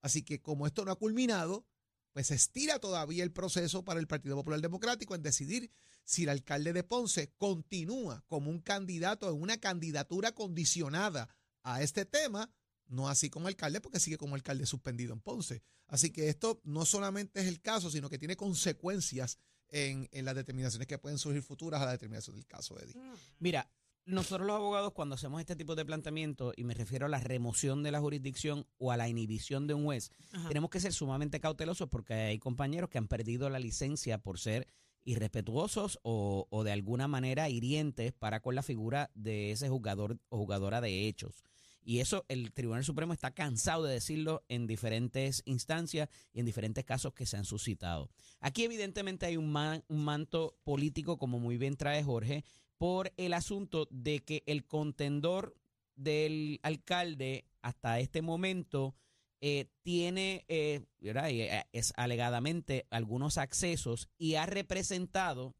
Así 0.00 0.22
que 0.22 0.40
como 0.40 0.66
esto 0.66 0.84
no 0.84 0.92
ha 0.92 0.98
culminado, 0.98 1.66
pues 2.12 2.28
se 2.28 2.34
estira 2.34 2.78
todavía 2.78 3.24
el 3.24 3.32
proceso 3.32 3.84
para 3.84 4.00
el 4.00 4.06
Partido 4.06 4.36
Popular 4.36 4.60
Democrático 4.60 5.14
en 5.14 5.22
decidir 5.22 5.70
si 6.04 6.24
el 6.24 6.28
alcalde 6.28 6.72
de 6.72 6.84
Ponce 6.84 7.32
continúa 7.36 8.24
como 8.26 8.50
un 8.50 8.60
candidato 8.60 9.28
en 9.28 9.40
una 9.40 9.58
candidatura 9.58 10.32
condicionada 10.32 11.28
a 11.62 11.82
este 11.82 12.04
tema, 12.04 12.50
no 12.92 13.08
así 13.08 13.30
como 13.30 13.48
alcalde, 13.48 13.80
porque 13.80 13.98
sigue 13.98 14.18
como 14.18 14.34
alcalde 14.34 14.66
suspendido 14.66 15.12
en 15.12 15.20
Ponce. 15.20 15.62
Así 15.88 16.10
que 16.10 16.28
esto 16.28 16.60
no 16.64 16.84
solamente 16.84 17.40
es 17.40 17.46
el 17.46 17.60
caso, 17.60 17.90
sino 17.90 18.08
que 18.08 18.18
tiene 18.18 18.36
consecuencias 18.36 19.38
en, 19.68 20.08
en 20.12 20.24
las 20.24 20.34
determinaciones 20.34 20.86
que 20.86 20.98
pueden 20.98 21.18
surgir 21.18 21.42
futuras 21.42 21.80
a 21.80 21.86
la 21.86 21.92
determinación 21.92 22.36
del 22.36 22.46
caso, 22.46 22.78
Eddie. 22.78 22.94
Mira, 23.38 23.70
nosotros 24.04 24.46
los 24.46 24.56
abogados 24.56 24.92
cuando 24.92 25.14
hacemos 25.14 25.40
este 25.40 25.56
tipo 25.56 25.74
de 25.74 25.84
planteamiento, 25.84 26.52
y 26.56 26.64
me 26.64 26.74
refiero 26.74 27.06
a 27.06 27.08
la 27.08 27.20
remoción 27.20 27.82
de 27.82 27.92
la 27.92 28.00
jurisdicción 28.00 28.66
o 28.78 28.90
a 28.90 28.96
la 28.96 29.08
inhibición 29.08 29.66
de 29.66 29.74
un 29.74 29.84
juez, 29.84 30.10
Ajá. 30.32 30.48
tenemos 30.48 30.70
que 30.70 30.80
ser 30.80 30.92
sumamente 30.92 31.40
cautelosos 31.40 31.88
porque 31.88 32.14
hay 32.14 32.38
compañeros 32.38 32.90
que 32.90 32.98
han 32.98 33.08
perdido 33.08 33.48
la 33.48 33.58
licencia 33.58 34.18
por 34.18 34.38
ser 34.38 34.66
irrespetuosos 35.04 35.98
o, 36.02 36.46
o 36.50 36.64
de 36.64 36.72
alguna 36.72 37.08
manera 37.08 37.48
hirientes 37.48 38.12
para 38.12 38.40
con 38.40 38.54
la 38.54 38.62
figura 38.62 39.10
de 39.14 39.52
ese 39.52 39.68
jugador 39.68 40.18
o 40.28 40.38
jugadora 40.38 40.80
de 40.80 41.08
hechos. 41.08 41.42
Y 41.84 41.98
eso 42.00 42.24
el 42.28 42.52
Tribunal 42.52 42.84
Supremo 42.84 43.12
está 43.12 43.32
cansado 43.32 43.84
de 43.84 43.94
decirlo 43.94 44.44
en 44.48 44.66
diferentes 44.66 45.42
instancias 45.46 46.08
y 46.32 46.40
en 46.40 46.46
diferentes 46.46 46.84
casos 46.84 47.12
que 47.12 47.26
se 47.26 47.36
han 47.36 47.44
suscitado. 47.44 48.10
Aquí 48.40 48.64
evidentemente 48.64 49.26
hay 49.26 49.36
un, 49.36 49.50
man- 49.50 49.84
un 49.88 50.04
manto 50.04 50.56
político, 50.64 51.18
como 51.18 51.38
muy 51.38 51.58
bien 51.58 51.76
trae 51.76 52.02
Jorge, 52.04 52.44
por 52.78 53.12
el 53.16 53.32
asunto 53.34 53.86
de 53.90 54.20
que 54.20 54.42
el 54.46 54.64
contendor 54.64 55.56
del 55.96 56.58
alcalde 56.62 57.44
hasta 57.62 58.00
este 58.00 58.22
momento 58.22 58.94
eh, 59.40 59.66
tiene, 59.82 60.44
eh, 60.48 60.82
eh, 61.00 61.64
es 61.72 61.92
alegadamente 61.96 62.86
algunos 62.90 63.38
accesos 63.38 64.08
y 64.18 64.36
ha 64.36 64.46
representado 64.46 65.54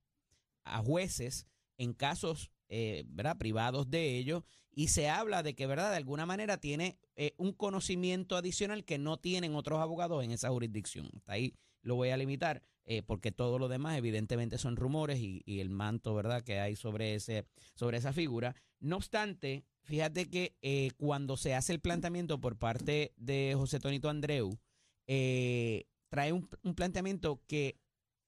a 0.64 0.80
jueces 0.82 1.46
en 1.78 1.92
casos 1.92 2.50
eh, 2.74 3.04
privados 3.38 3.90
de 3.90 4.16
ellos 4.16 4.44
y 4.74 4.88
se 4.88 5.08
habla 5.08 5.42
de 5.42 5.54
que 5.54 5.66
verdad 5.66 5.90
de 5.90 5.98
alguna 5.98 6.24
manera 6.24 6.56
tiene 6.56 6.96
eh, 7.16 7.34
un 7.36 7.52
conocimiento 7.52 8.36
adicional 8.36 8.84
que 8.84 8.98
no 8.98 9.18
tienen 9.18 9.54
otros 9.54 9.80
abogados 9.80 10.24
en 10.24 10.30
esa 10.30 10.48
jurisdicción. 10.48 11.10
Hasta 11.14 11.34
ahí 11.34 11.54
lo 11.82 11.96
voy 11.96 12.10
a 12.10 12.16
limitar 12.16 12.62
eh, 12.84 13.02
porque 13.02 13.30
todo 13.30 13.58
lo 13.58 13.68
demás 13.68 13.98
evidentemente 13.98 14.56
son 14.56 14.76
rumores 14.76 15.20
y, 15.20 15.42
el 15.60 15.68
manto 15.68 16.14
verdad 16.14 16.42
que 16.42 16.60
hay 16.60 16.74
sobre 16.74 17.14
ese 17.14 17.46
sobre 17.74 17.98
esa 17.98 18.12
figura. 18.12 18.56
No 18.80 18.96
obstante, 18.96 19.64
fíjate 19.82 20.30
que 20.30 20.56
eh, 20.62 20.92
cuando 20.96 21.36
se 21.36 21.54
hace 21.54 21.74
el 21.74 21.80
planteamiento 21.80 22.40
por 22.40 22.56
parte 22.56 23.12
de 23.16 23.52
José 23.54 23.78
Tonito 23.80 24.08
Andreu 24.08 24.58
trae 25.06 26.32
un 26.32 26.74
planteamiento 26.74 27.42
que 27.46 27.78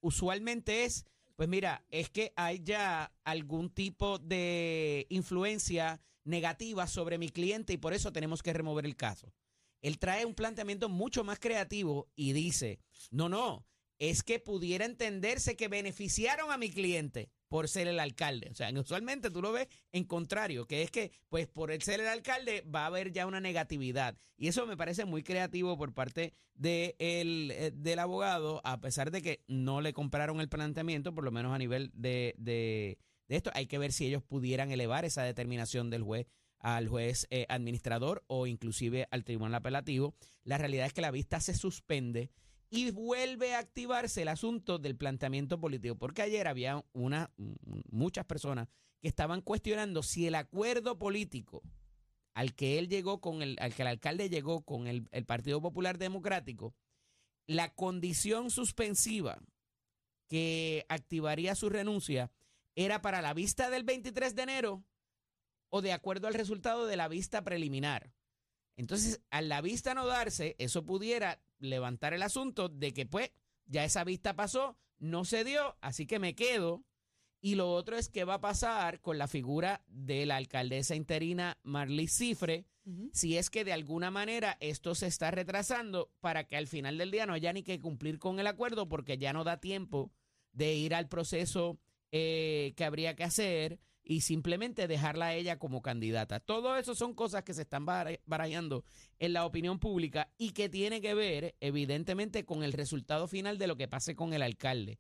usualmente 0.01 0.85
es 0.85 1.07
pues 1.37 1.49
mira, 1.49 1.85
es 1.91 2.11
que 2.11 2.33
hay 2.37 2.63
ya 2.63 3.13
algún 3.25 3.71
tipo 3.71 4.19
de 4.19 5.07
influencia 5.11 6.01
negativa 6.25 6.87
sobre 6.87 7.19
mi 7.19 7.29
cliente 7.29 7.73
y 7.73 7.79
por 7.79 7.93
eso 7.93 8.13
tenemos 8.13 8.43
que 8.43 8.53
remover 8.53 8.87
el 8.87 8.97
caso. 8.97 9.33
Él 9.83 9.99
trae 9.99 10.25
un 10.25 10.35
planteamiento 10.35 10.89
mucho 10.89 11.25
más 11.25 11.39
creativo 11.39 12.09
y 12.17 12.33
dice, 12.33 12.81
no, 13.11 13.29
no, 13.29 13.67
es 13.99 14.23
que 14.23 14.39
pudiera 14.39 14.85
entenderse 14.85 15.57
que 15.57 15.69
beneficiaron 15.69 16.51
a 16.51 16.57
mi 16.57 16.71
cliente 16.71 17.31
por 17.55 17.69
ser 17.69 17.87
el 17.87 18.01
alcalde. 18.01 18.49
O 18.51 18.55
sea, 18.57 18.69
usualmente 18.81 19.31
tú 19.31 19.41
lo 19.41 19.53
ves 19.53 19.69
en 19.93 20.03
contrario, 20.03 20.67
que 20.67 20.83
es 20.83 20.91
que, 20.91 21.13
pues, 21.29 21.47
por 21.47 21.71
el 21.71 21.83
ser 21.83 22.01
el 22.01 22.09
alcalde 22.09 22.63
va 22.63 22.81
a 22.83 22.87
haber 22.87 23.13
ya 23.13 23.29
una 23.29 23.39
negatividad. 23.39 24.19
Y 24.37 24.49
eso 24.49 24.67
me 24.67 24.77
parece 24.77 25.05
muy 25.05 25.23
creativo 25.23 25.79
por 25.79 25.95
parte 25.95 26.35
de 26.55 26.97
el, 26.99 27.53
eh, 27.53 27.71
del 27.73 28.01
abogado, 28.01 28.61
a 28.65 28.81
pesar 28.81 29.13
de 29.13 29.23
que 29.23 29.45
no 29.47 29.81
le 29.83 29.93
compraron 29.93 30.41
el 30.41 30.49
planteamiento, 30.49 31.15
por 31.15 31.23
lo 31.23 31.31
menos 31.31 31.55
a 31.55 31.59
nivel 31.59 31.93
de, 31.95 32.35
de, 32.39 32.99
de 33.29 33.37
esto. 33.37 33.53
Hay 33.55 33.69
que 33.69 33.79
ver 33.79 33.93
si 33.93 34.05
ellos 34.05 34.25
pudieran 34.25 34.73
elevar 34.73 35.05
esa 35.05 35.23
determinación 35.23 35.91
del 35.91 36.03
juez 36.03 36.27
al 36.59 36.89
juez 36.89 37.29
eh, 37.31 37.47
administrador 37.49 38.25
o 38.27 38.49
inclusive 38.49 39.07
al 39.13 39.23
tribunal 39.23 39.55
apelativo. 39.55 40.17
La 40.43 40.59
realidad 40.59 40.87
es 40.87 40.93
que 40.93 41.03
la 41.03 41.13
vista 41.13 41.39
se 41.39 41.55
suspende 41.55 42.33
y 42.71 42.91
vuelve 42.91 43.55
a 43.55 43.59
activarse 43.59 44.23
el 44.23 44.29
asunto 44.29 44.79
del 44.79 44.97
planteamiento 44.97 45.61
político, 45.61 45.97
porque 45.97 46.23
ayer 46.23 46.49
había 46.49 46.85
una, 46.93 47.31
muchas 47.91 48.25
personas 48.25 48.69
que 49.01 49.09
estaban 49.09 49.43
cuestionando 49.43 50.03
si 50.03 50.27
el 50.27 50.35
acuerdo 50.35 50.99
político 50.99 51.63
al 52.35 52.55
que 52.55 52.79
él 52.79 52.89
llegó 52.89 53.21
con 53.21 53.43
el, 53.43 53.57
al 53.61 53.75
que 53.75 53.83
el 53.83 53.89
alcalde 53.89 54.29
llegó 54.29 54.63
con 54.63 54.87
el, 54.87 55.09
el 55.13 55.25
Partido 55.25 55.61
Popular 55.63 55.99
Democrático, 55.99 56.75
la 57.47 57.73
condición 57.75 58.51
suspensiva 58.51 59.39
que 60.27 60.85
activaría 60.89 61.55
su 61.55 61.69
renuncia 61.69 62.33
era 62.75 63.03
para 63.03 63.23
la 63.23 63.35
vista 63.35 63.71
del 63.71 63.85
23 63.85 64.35
de 64.35 64.43
enero 64.43 64.85
o 65.69 65.83
de 65.83 65.93
acuerdo 65.93 66.27
al 66.27 66.35
resultado 66.35 66.87
de 66.87 66.97
la 66.97 67.09
vista 67.09 67.43
preliminar. 67.45 68.13
Entonces, 68.77 69.23
a 69.31 69.41
la 69.41 69.61
vista 69.61 69.95
no 69.95 70.07
darse, 70.07 70.57
eso 70.59 70.85
pudiera 70.85 71.41
levantar 71.59 72.13
el 72.13 72.23
asunto 72.23 72.69
de 72.69 72.93
que 72.93 73.07
pues 73.07 73.31
ya 73.67 73.85
esa 73.85 74.05
vista 74.05 74.35
pasó, 74.35 74.77
no 74.99 75.25
se 75.25 75.45
dio, 75.45 75.77
así 75.81 76.07
que 76.07 76.19
me 76.19 76.35
quedo. 76.35 76.85
Y 77.41 77.57
lo 77.57 77.73
otro 77.73 77.97
es 77.97 78.09
qué 78.09 78.25
va 78.25 78.35
a 78.35 78.41
pasar 78.41 79.01
con 79.01 79.19
la 79.19 79.29
figura 79.29 79.83
de 79.87 80.25
la 80.25 80.37
alcaldesa 80.37 80.95
interina 80.95 81.59
Marlis 81.63 82.17
Cifre, 82.17 82.67
si 83.13 83.39
es 83.39 83.49
que 83.49 83.65
de 83.65 83.73
alguna 83.73 84.11
manera 84.11 84.59
esto 84.61 84.95
se 84.95 85.07
está 85.07 85.31
retrasando 85.31 86.11
para 86.21 86.45
que 86.45 86.57
al 86.57 86.67
final 86.67 86.99
del 86.99 87.11
día 87.11 87.25
no 87.25 87.33
haya 87.33 87.53
ni 87.53 87.63
que 87.63 87.81
cumplir 87.81 88.19
con 88.19 88.41
el 88.41 88.47
acuerdo 88.47 88.89
porque 88.89 89.17
ya 89.17 89.33
no 89.33 89.43
da 89.43 89.59
tiempo 89.59 90.13
de 90.53 90.75
ir 90.75 90.95
al 90.95 91.09
proceso 91.09 91.79
eh, 92.13 92.75
que 92.77 92.85
habría 92.85 93.17
que 93.17 93.25
hacer 93.25 93.79
y 94.05 94.21
simplemente 94.21 94.87
dejarla 94.87 95.29
a 95.29 95.35
ella 95.35 95.59
como 95.59 95.81
candidata. 95.83 96.39
Todo 96.39 96.77
eso 96.77 96.95
son 96.95 97.15
cosas 97.15 97.43
que 97.43 97.55
se 97.55 97.63
están 97.63 97.87
bara- 97.87 98.21
barajando 98.27 98.85
en 99.19 99.33
la 99.33 99.47
opinión 99.47 99.79
pública 99.79 100.31
y 100.37 100.51
que 100.51 100.69
tiene 100.69 101.01
que 101.01 101.15
ver 101.15 101.57
evidentemente 101.61 102.45
con 102.45 102.63
el 102.63 102.73
resultado 102.75 103.27
final 103.27 103.57
de 103.59 103.67
lo 103.67 103.77
que 103.77 103.89
pase 103.89 104.15
con 104.15 104.35
el 104.35 104.43
alcalde. 104.43 104.99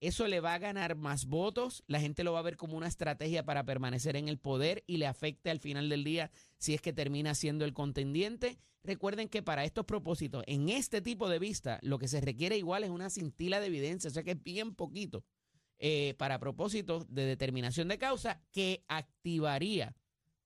eso 0.00 0.28
le 0.28 0.38
va 0.38 0.54
a 0.54 0.58
ganar 0.58 0.94
más 0.94 1.26
votos, 1.26 1.82
la 1.88 2.00
gente 2.00 2.22
lo 2.22 2.32
va 2.32 2.38
a 2.38 2.42
ver 2.42 2.56
como 2.56 2.76
una 2.76 2.86
estrategia 2.86 3.44
para 3.44 3.64
permanecer 3.64 4.14
en 4.14 4.28
el 4.28 4.38
poder 4.38 4.84
y 4.86 4.98
le 4.98 5.08
afecte 5.08 5.50
al 5.50 5.58
final 5.58 5.88
del 5.88 6.04
día 6.04 6.30
si 6.56 6.72
es 6.74 6.80
que 6.80 6.92
termina 6.92 7.34
siendo 7.34 7.64
el 7.64 7.72
contendiente. 7.74 8.58
Recuerden 8.84 9.28
que 9.28 9.42
para 9.42 9.64
estos 9.64 9.86
propósitos, 9.86 10.44
en 10.46 10.68
este 10.68 11.02
tipo 11.02 11.28
de 11.28 11.40
vista, 11.40 11.80
lo 11.82 11.98
que 11.98 12.06
se 12.06 12.20
requiere 12.20 12.56
igual 12.56 12.84
es 12.84 12.90
una 12.90 13.10
cintila 13.10 13.58
de 13.58 13.66
evidencia, 13.66 14.08
o 14.08 14.12
sea 14.12 14.22
que 14.22 14.30
es 14.30 14.42
bien 14.42 14.72
poquito 14.76 15.24
eh, 15.78 16.14
para 16.18 16.38
propósitos 16.38 17.06
de 17.12 17.24
determinación 17.24 17.88
de 17.88 17.98
causa 17.98 18.40
que 18.52 18.84
activaría, 18.88 19.94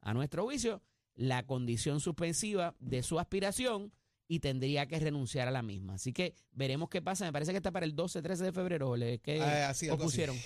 a 0.01 0.15
nuestro 0.15 0.45
juicio, 0.45 0.83
la 1.15 1.47
condición 1.47 2.01
suspensiva 2.01 2.75
de 2.81 3.03
su 3.03 3.19
aspiración 3.21 3.93
y 4.29 4.41
tendría 4.41 4.87
que 4.87 4.99
renunciar 4.99 5.47
a 5.47 5.51
la 5.51 5.63
misma. 5.63 5.95
Así 5.95 6.13
que 6.13 6.35
veremos 6.53 6.89
qué 6.89 7.03
pasa. 7.03 7.25
Me 7.27 7.33
parece 7.33 7.53
que 7.53 7.59
está 7.59 7.71
para 7.71 7.85
el 7.87 7.95
12, 7.95 8.23
13 8.23 8.45
de 8.45 8.53
febrero, 8.53 8.91
Ole, 8.91 9.19
que 9.21 9.41
Ah, 9.41 9.69
así, 9.71 9.87
algo 9.89 9.97
así. 10.03 10.05
pusieron. 10.05 10.37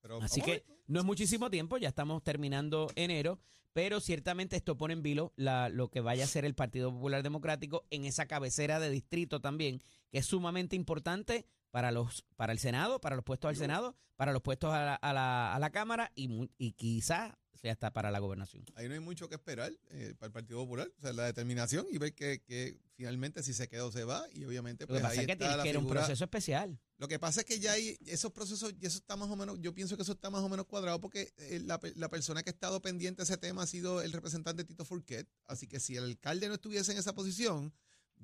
Pero 0.00 0.22
Así 0.22 0.40
vamos 0.40 0.54
a 0.56 0.58
que 0.60 0.64
no 0.86 1.00
es 1.00 1.04
muchísimo 1.04 1.50
tiempo, 1.50 1.76
ya 1.78 1.88
estamos 1.88 2.22
terminando 2.22 2.86
enero, 2.94 3.40
pero 3.72 4.00
ciertamente 4.00 4.56
esto 4.56 4.76
pone 4.76 4.94
en 4.94 5.02
vilo 5.02 5.32
la- 5.36 5.68
lo 5.68 5.88
que 5.90 6.00
vaya 6.00 6.24
a 6.24 6.28
ser 6.28 6.44
el 6.44 6.54
Partido 6.54 6.92
Popular 6.92 7.22
Democrático 7.22 7.84
en 7.90 8.04
esa 8.04 8.26
cabecera 8.26 8.78
de 8.80 8.88
distrito 8.90 9.40
también, 9.40 9.80
que 10.10 10.18
es 10.18 10.26
sumamente 10.26 10.76
importante 10.76 11.44
para 11.70 11.90
los 11.92 12.24
para 12.36 12.52
el 12.52 12.58
Senado, 12.58 13.00
para 13.00 13.16
los 13.16 13.24
puestos 13.24 13.48
al 13.48 13.56
Senado, 13.56 13.96
para 14.16 14.32
los 14.32 14.42
puestos 14.42 14.72
a 14.72 14.84
la, 14.84 14.94
a 14.94 15.12
la- 15.12 15.54
a 15.54 15.58
la 15.58 15.70
Cámara 15.70 16.12
y, 16.14 16.50
y 16.58 16.72
quizás 16.72 17.34
sea 17.54 17.72
hasta 17.72 17.92
para 17.92 18.12
la 18.12 18.20
gobernación. 18.20 18.64
Ahí 18.76 18.86
no 18.86 18.94
hay 18.94 19.00
mucho 19.00 19.28
que 19.28 19.34
esperar 19.34 19.72
eh, 19.90 20.14
para 20.16 20.28
el 20.28 20.32
Partido 20.32 20.60
Popular. 20.60 20.88
O 20.96 21.00
sea, 21.00 21.12
la 21.12 21.24
determinación 21.24 21.86
y 21.90 21.98
ver 21.98 22.14
que, 22.14 22.40
que 22.40 22.78
finalmente 22.94 23.42
si 23.42 23.52
se 23.52 23.66
queda 23.68 23.84
o 23.84 23.90
se 23.90 24.04
va. 24.04 24.24
Y 24.32 24.44
obviamente, 24.44 24.84
Lo 24.84 24.88
pues 24.88 24.98
que 25.00 25.02
pasa 25.02 25.12
ahí 25.14 25.18
es 25.22 25.26
que 25.26 25.36
tiene 25.36 25.68
ir 25.68 25.76
a 25.76 25.78
un 25.80 25.88
proceso 25.88 26.22
especial. 26.22 26.78
Lo 26.98 27.08
que 27.08 27.18
pasa 27.18 27.40
es 27.40 27.46
que 27.46 27.58
ya 27.58 27.72
hay 27.72 27.98
esos 28.06 28.30
procesos, 28.30 28.74
y 28.80 28.86
eso 28.86 28.98
está 28.98 29.16
más 29.16 29.28
o 29.28 29.34
menos, 29.34 29.58
yo 29.60 29.74
pienso 29.74 29.96
que 29.96 30.02
eso 30.04 30.12
está 30.12 30.30
más 30.30 30.42
o 30.42 30.48
menos 30.48 30.66
cuadrado 30.66 31.00
porque 31.00 31.32
eh, 31.36 31.60
la, 31.64 31.80
la 31.96 32.08
persona 32.08 32.44
que 32.44 32.50
ha 32.50 32.52
estado 32.52 32.80
pendiente 32.80 33.22
de 33.22 33.24
ese 33.24 33.38
tema 33.38 33.62
ha 33.64 33.66
sido 33.66 34.02
el 34.02 34.12
representante 34.12 34.62
Tito 34.62 34.84
Furquet. 34.84 35.28
Así 35.46 35.66
que 35.66 35.80
si 35.80 35.96
el 35.96 36.04
alcalde 36.04 36.46
no 36.46 36.54
estuviese 36.54 36.92
en 36.92 36.98
esa 36.98 37.12
posición, 37.12 37.72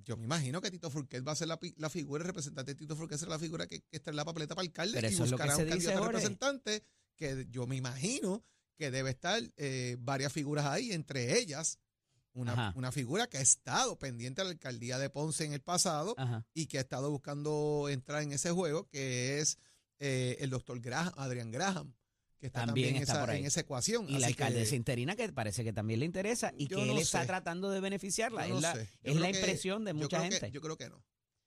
yo 0.05 0.17
me 0.17 0.25
imagino 0.25 0.61
que 0.61 0.71
Tito 0.71 0.91
Furquet 0.91 1.27
va 1.27 1.33
a 1.33 1.37
ser 1.37 1.49
la, 1.49 1.59
la 1.77 1.91
figura, 1.91 2.23
el 2.23 2.27
representante 2.27 2.73
de 2.73 2.77
Tito 2.77 2.97
Furquet 2.97 3.19
será 3.19 3.33
la 3.33 3.39
figura 3.39 3.67
que, 3.67 3.81
que 3.81 3.97
está 3.97 4.11
en 4.11 4.17
la 4.17 4.25
papeleta 4.25 4.55
para 4.55 4.67
alcalde 4.67 5.01
Pero 5.01 5.11
y 5.11 5.17
buscará 5.17 5.57
un 5.57 5.69
candidato 5.69 6.05
representante 6.05 6.83
que 7.17 7.47
yo 7.51 7.67
me 7.67 7.77
imagino 7.77 8.45
que 8.77 8.91
debe 8.91 9.11
estar 9.11 9.41
eh, 9.57 9.97
varias 10.01 10.33
figuras 10.33 10.67
ahí, 10.67 10.93
entre 10.93 11.39
ellas 11.39 11.79
una, 12.35 12.73
una 12.75 12.91
figura 12.91 13.29
que 13.29 13.39
ha 13.39 13.41
estado 13.41 13.99
pendiente 13.99 14.41
a 14.41 14.45
la 14.45 14.51
alcaldía 14.51 14.99
de 14.99 15.09
Ponce 15.09 15.45
en 15.45 15.53
el 15.53 15.61
pasado 15.61 16.15
Ajá. 16.19 16.45
y 16.53 16.67
que 16.67 16.79
ha 16.79 16.81
estado 16.81 17.11
buscando 17.11 17.89
entrar 17.89 18.23
en 18.23 18.33
ese 18.33 18.51
juego, 18.51 18.89
que 18.89 19.39
es 19.39 19.59
eh, 20.01 20.37
el 20.41 20.51
doctor 20.51 20.81
Graham, 20.81 21.13
Adrián 21.17 21.51
Graham, 21.51 21.95
que 22.41 22.47
está 22.49 22.67
También 22.67 22.97
está 22.97 23.12
esa, 23.14 23.21
por 23.21 23.31
ahí. 23.31 23.41
en 23.41 23.47
esa 23.47 23.61
ecuación. 23.61 24.09
Y 24.09 24.12
la 24.19 24.26
que 24.26 24.26
alcaldesa 24.45 24.76
interina 24.76 25.17
que 25.17 25.33
parece 25.33 25.64
que 25.64 25.73
también 25.73 26.00
le 26.00 26.07
interesa 26.07 26.53
y 26.57 26.67
que 26.69 26.75
él 26.83 26.88
no 26.88 26.99
está 26.99 27.21
sé. 27.23 27.26
tratando 27.26 27.71
de 27.71 27.81
beneficiarla. 27.81 28.47
no 28.49 28.57
es 28.57 28.62
la, 28.62 28.75
sé. 28.75 28.88
Es 29.03 29.17
la 29.17 29.31
que- 29.31 29.38
impresión 29.38 29.85
de 29.85 29.93
yo 29.93 29.97
mucha 29.97 30.19
que- 30.23 30.31
gente. 30.31 30.50
yo 30.50 30.61
creo 30.61 30.76
que 30.76 30.88
no. 30.91 31.05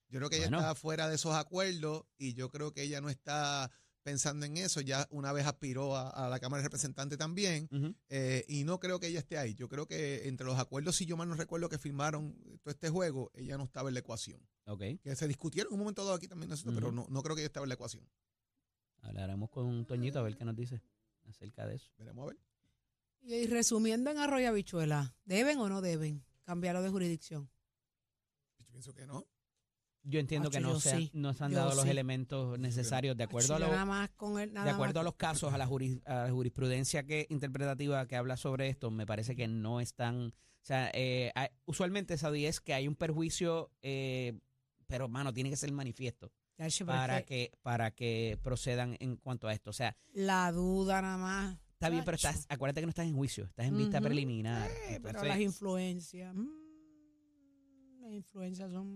Yo 0.10 0.20
creo 0.20 0.30
que 0.30 0.38
Bueno. 0.40 0.58
ella 0.60 0.68
está 0.70 0.76
fuera 0.80 1.10
de 1.10 1.16
esos 1.16 1.36
acuerdos 1.36 2.06
y 2.18 2.34
yo 2.34 2.50
creo 2.50 2.74
que 2.74 2.82
ella 2.84 3.02
no 3.02 3.10
está 3.10 3.70
pensando 4.04 4.46
en 4.46 4.56
eso. 4.56 4.80
Ya 4.80 5.06
una 5.12 5.34
vez 5.34 5.46
aspiró 5.46 5.98
a, 5.98 6.10
a 6.10 6.30
la 6.30 6.40
Cámara 6.40 6.62
de 6.62 6.68
Representantes 6.70 7.18
también 7.18 7.68
eh, 8.08 8.46
y 8.48 8.64
no 8.64 8.80
creo 8.80 9.02
que 9.02 9.08
ella 9.08 9.20
esté 9.20 9.38
ahí. 9.38 9.54
Yo 9.54 9.68
creo 9.68 9.86
que 9.86 10.30
entre 10.30 10.46
los 10.48 10.58
acuerdos, 10.58 10.96
si 10.96 11.06
yo 11.06 11.18
mal 11.18 11.28
no 11.28 11.36
recuerdo 11.36 11.68
que 11.68 11.78
firmaron 11.78 12.34
todo 12.64 12.72
este 12.74 12.88
juego, 12.90 13.32
ella 13.36 13.58
no 13.58 13.66
estaba 13.66 13.90
en 13.90 13.96
la 13.96 14.00
ecuación. 14.00 14.40
Que 15.04 15.16
se 15.16 15.28
discutieron 15.28 15.72
en 15.72 15.74
un 15.74 15.80
momento 15.80 16.04
dado 16.06 16.16
aquí 16.16 16.28
también, 16.30 16.50
nosotros, 16.50 16.74
pero 16.76 16.88
Ujú. 16.88 16.96
no, 16.96 17.08
no 17.10 17.22
creo 17.22 17.36
que 17.36 17.42
ella 17.42 17.48
estaba 17.48 17.66
en 17.66 17.70
la 17.70 17.76
ecuación. 17.76 18.08
Hablaremos 19.02 19.50
con 19.50 19.86
Toñito 19.86 20.20
a 20.20 20.24
ver 20.24 20.36
qué 20.36 20.46
nos 20.46 20.56
dice 20.56 20.82
acerca 21.30 21.66
de 21.66 21.76
eso. 21.76 21.92
Veremos 21.98 22.24
a 22.26 22.28
ver. 22.34 22.38
Y 23.22 23.48
resumiendo 23.48 24.10
en 24.12 24.18
Arroyo 24.18 24.50
Habichuela, 24.50 25.16
¿deben 25.26 25.60
o 25.60 25.70
no 25.70 25.82
deben 25.82 26.24
cambiarlo 26.44 26.82
de 26.82 26.90
jurisdicción? 26.90 27.50
Yo 28.58 28.66
pienso 28.68 28.94
que 28.94 29.06
no. 29.06 29.26
Yo 30.04 30.20
entiendo 30.22 30.50
que 30.50 30.62
no 30.62 30.74
yo 30.74 30.80
se, 30.80 30.96
sí. 30.98 31.12
no 31.14 31.34
se 31.34 31.44
han 31.44 31.52
Yo 31.52 31.58
dado 31.58 31.76
los 31.76 31.86
elementos 31.86 32.58
necesarios 32.58 33.18
de 33.18 33.26
acuerdo 33.26 33.56
a 33.56 33.60
Yo 33.60 33.66
lo, 33.66 33.72
nada 33.72 33.84
más 33.84 34.10
con 34.12 34.40
él, 34.40 34.54
nada 34.54 34.66
de 34.68 34.72
acuerdo 34.72 34.94
más- 34.96 35.02
a 35.02 35.04
los 35.04 35.16
casos, 35.16 35.54
a 35.54 35.58
la, 35.58 35.68
juris- 35.68 36.02
a 36.06 36.28
la 36.28 36.32
jurisprudencia 36.32 37.04
que 37.06 37.28
interpretativa 37.30 38.08
que 38.08 38.16
habla 38.16 38.38
sobre 38.38 38.70
esto, 38.70 38.90
me 38.90 39.06
parece 39.06 39.36
que 39.36 39.50
no 39.50 39.82
están, 39.82 40.28
o 40.28 40.34
sea, 40.66 40.90
eh, 40.94 41.34
hay- 41.36 41.50
usualmente 41.66 42.18
Saudi 42.18 42.46
es 42.46 42.62
que 42.62 42.74
hay 42.74 42.88
un 42.88 42.96
perjuicio, 42.96 43.70
eh, 43.82 44.40
pero 44.86 45.10
mano, 45.10 45.34
tiene 45.34 45.50
que 45.50 45.58
ser 45.58 45.74
manifiesto 45.74 46.32
Para 46.86 47.22
que 47.24 47.52
para 47.62 47.92
que 47.92 48.38
procedan 48.42 48.96
en 49.00 49.18
cuanto 49.18 49.48
a 49.48 49.54
esto. 49.54 49.70
O 49.70 49.74
sea, 49.74 49.96
La 50.14 50.52
duda 50.52 51.02
nada 51.02 51.18
más. 51.18 51.58
está 51.74 51.90
bien, 51.90 52.04
pero 52.04 52.16
estás, 52.16 52.46
acuérdate 52.50 52.82
que 52.82 52.86
no 52.88 52.90
estás 52.92 53.06
en 53.08 53.16
juicio, 53.16 53.46
estás 53.46 53.68
en 53.68 53.78
vista 53.78 54.02
preliminar. 54.02 54.70
Eh, 54.90 55.00
pero 55.02 55.24
las 55.24 55.40
influencias. 55.40 56.34
mm, 56.36 58.02
las 58.02 58.12
influencias 58.12 58.72
son. 58.72 58.88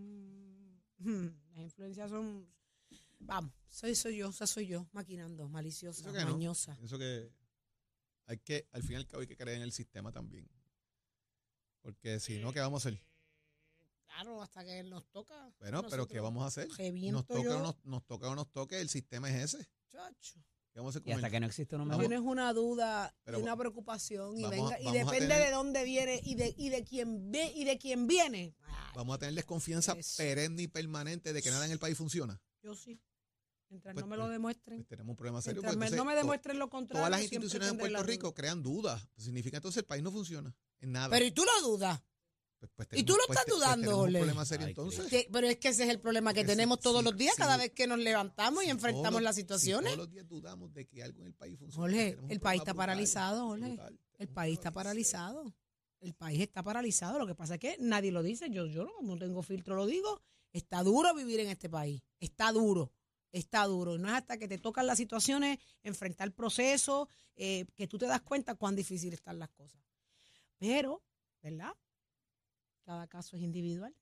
mm, 0.97 1.27
las 1.53 1.63
influencias 1.63 2.09
son. 2.09 2.47
Vamos, 3.19 3.53
soy, 3.69 3.93
soy 3.93 4.17
yo, 4.17 4.29
o 4.29 4.31
sea, 4.31 4.47
soy 4.47 4.65
yo, 4.65 4.87
maquinando, 4.93 5.47
maliciosa, 5.47 6.01
Pienso 6.03 6.17
que 6.19 6.25
no. 6.25 6.31
mañosa. 6.31 6.75
Pienso 6.77 6.97
que 6.97 7.29
hay 8.25 8.37
que, 8.39 8.67
al 8.71 8.81
fin 8.81 8.93
y 8.93 8.95
al 8.95 9.07
cabo, 9.07 9.21
hay 9.21 9.27
que 9.27 9.37
creer 9.37 9.57
en 9.57 9.63
el 9.63 9.71
sistema 9.71 10.11
también. 10.11 10.49
Porque 11.81 12.19
si 12.19 12.39
no, 12.39 12.51
¿qué 12.51 12.59
vamos 12.59 12.83
a 12.85 12.89
hacer? 12.89 12.99
Claro, 14.13 14.41
hasta 14.41 14.63
que 14.65 14.83
nos 14.83 15.05
toca. 15.11 15.51
Bueno, 15.59 15.83
pero 15.89 16.07
¿qué 16.07 16.19
vamos 16.19 16.43
a 16.43 16.47
hacer? 16.47 16.67
Nos 17.11 17.25
toca, 17.25 17.43
yo. 17.43 17.57
o 17.57 17.61
nos, 17.61 17.75
nos 17.85 18.05
toca 18.05 18.29
o 18.29 18.35
nos 18.35 18.51
toque, 18.51 18.79
el 18.81 18.89
sistema 18.89 19.29
es 19.29 19.53
ese. 19.53 19.67
Chacho. 19.91 20.39
¿Qué 20.73 20.79
vamos 20.79 20.95
a 20.95 20.99
hacer 20.99 21.09
y 21.09 21.11
hasta 21.13 21.29
que 21.29 21.39
no 21.39 21.45
existe 21.47 21.75
un. 21.75 21.89
Tienes 21.99 22.19
una 22.21 22.53
duda 22.53 23.13
Pero 23.23 23.39
y 23.39 23.41
una 23.43 23.57
preocupación 23.57 24.37
y 24.39 24.45
a- 24.45 24.49
depende 24.49 25.19
tener- 25.19 25.45
de 25.45 25.51
dónde 25.51 25.83
viene 25.83 26.21
y 26.23 26.35
de 26.35 26.53
y 26.57 26.69
de 26.69 26.83
quién 26.85 27.29
ve 27.31 27.51
y 27.53 27.65
de 27.65 27.77
quién 27.77 28.07
viene. 28.07 28.55
Ay, 28.61 28.91
Vamos 28.95 29.15
a 29.15 29.19
tener 29.19 29.35
desconfianza 29.35 29.93
Eso. 29.93 30.15
perenne 30.17 30.63
y 30.63 30.67
permanente 30.67 31.33
de 31.33 31.41
que 31.41 31.49
nada 31.49 31.65
en 31.65 31.71
el 31.71 31.79
país 31.79 31.97
funciona. 31.97 32.41
yo 32.61 32.75
sí. 32.75 33.01
Mientras 33.69 33.93
Pues, 33.93 34.03
no 34.03 34.09
me 34.09 34.17
lo 34.17 34.23
pues, 34.23 34.31
demuestren. 34.33 34.77
Pues 34.79 34.87
tenemos 34.89 35.11
un 35.11 35.15
problema 35.15 35.41
serio. 35.41 35.61
Mientras 35.61 35.73
entonces 35.75 35.97
no 35.97 36.03
me 36.05 36.13
demuestren 36.15 36.59
lo 36.59 36.69
contrario. 36.69 36.99
Todas 36.99 37.11
las 37.11 37.21
instituciones 37.21 37.69
en 37.69 37.77
Puerto 37.77 37.97
la 37.97 38.03
Rico 38.03 38.27
duda. 38.27 38.35
crean 38.35 38.61
dudas. 38.61 39.07
Pues 39.13 39.23
significa 39.25 39.57
entonces 39.57 39.77
el 39.79 39.85
país 39.85 40.03
no 40.03 40.11
funciona 40.11 40.53
en 40.79 40.91
nada. 40.91 41.09
Pero 41.09 41.25
y 41.25 41.31
tú 41.31 41.43
lo 41.45 41.67
dudas. 41.69 42.01
Pues- 42.61 42.71
pues 42.75 42.99
y 42.99 43.03
tú 43.03 43.13
lo 43.13 43.23
pues 43.25 43.39
estás 43.39 43.45
pues 43.49 43.57
dudando, 43.59 43.97
Ole. 44.01 44.19
problema 44.19 44.45
serio 44.45 44.67
Ay, 44.67 44.71
entonces. 44.71 45.07
Que- 45.07 45.27
pero 45.31 45.47
es 45.47 45.57
que 45.57 45.69
ese 45.69 45.83
es 45.83 45.89
el 45.89 45.99
problema 45.99 46.31
que 46.31 46.41
Porque 46.41 46.51
si- 46.51 46.55
tenemos 46.57 46.79
todos 46.79 46.99
si- 46.99 47.05
los 47.05 47.17
días, 47.17 47.33
si- 47.35 47.41
cada 47.41 47.57
vez 47.57 47.71
que 47.71 47.87
nos 47.87 47.97
levantamos 47.97 48.63
y 48.63 48.69
enfrentamos 48.69 49.09
todos- 49.13 49.21
las 49.23 49.35
si 49.35 49.41
situaciones. 49.41 49.93
todos 49.95 50.05
los 50.05 50.11
días 50.13 50.27
dudamos 50.27 50.71
de 50.73 50.85
que 50.87 51.01
algo 51.01 51.21
en 51.21 51.27
el 51.27 51.33
país 51.33 51.57
tenemos 51.57 51.75
un 51.75 51.89
el 52.31 52.39
país 52.39 52.61
está 52.61 52.73
brutal, 52.73 52.75
paralizado, 52.75 53.49
brutal. 53.49 53.99
El 54.19 54.27
país 54.29 54.53
está 54.59 54.71
paralizado. 54.71 55.55
El 56.01 56.13
país 56.13 56.39
está 56.41 56.61
paralizado. 56.63 57.17
Lo 57.19 57.25
que 57.27 57.33
pasa 57.35 57.55
es 57.55 57.59
que 57.59 57.77
nadie 57.79 58.11
lo 58.11 58.21
dice. 58.21 58.49
Yo, 58.51 58.67
yo 58.67 58.85
no, 58.85 58.91
no 59.01 59.17
tengo 59.17 59.41
filtro, 59.41 59.75
lo 59.75 59.87
digo. 59.87 60.21
Está 60.53 60.83
duro 60.83 61.13
vivir 61.15 61.39
en 61.39 61.49
este 61.49 61.67
país. 61.69 62.01
Está 62.19 62.51
duro. 62.51 62.91
Está 63.31 63.65
duro. 63.65 63.97
No 63.97 64.07
es 64.09 64.13
hasta 64.15 64.37
que 64.37 64.47
te 64.47 64.57
tocan 64.59 64.85
las 64.85 64.97
situaciones, 64.97 65.57
enfrentar 65.83 66.27
el 66.27 66.33
proceso, 66.33 67.07
eh, 67.35 67.65
que 67.75 67.87
tú 67.87 67.97
te 67.97 68.05
das 68.05 68.21
cuenta 68.21 68.53
cuán 68.55 68.75
difícil 68.75 69.13
están 69.13 69.39
las 69.39 69.49
cosas. 69.49 69.81
Pero, 70.59 71.01
¿verdad? 71.41 71.73
Cada 72.83 73.07
caso 73.07 73.35
es 73.37 73.43
individual. 73.43 73.95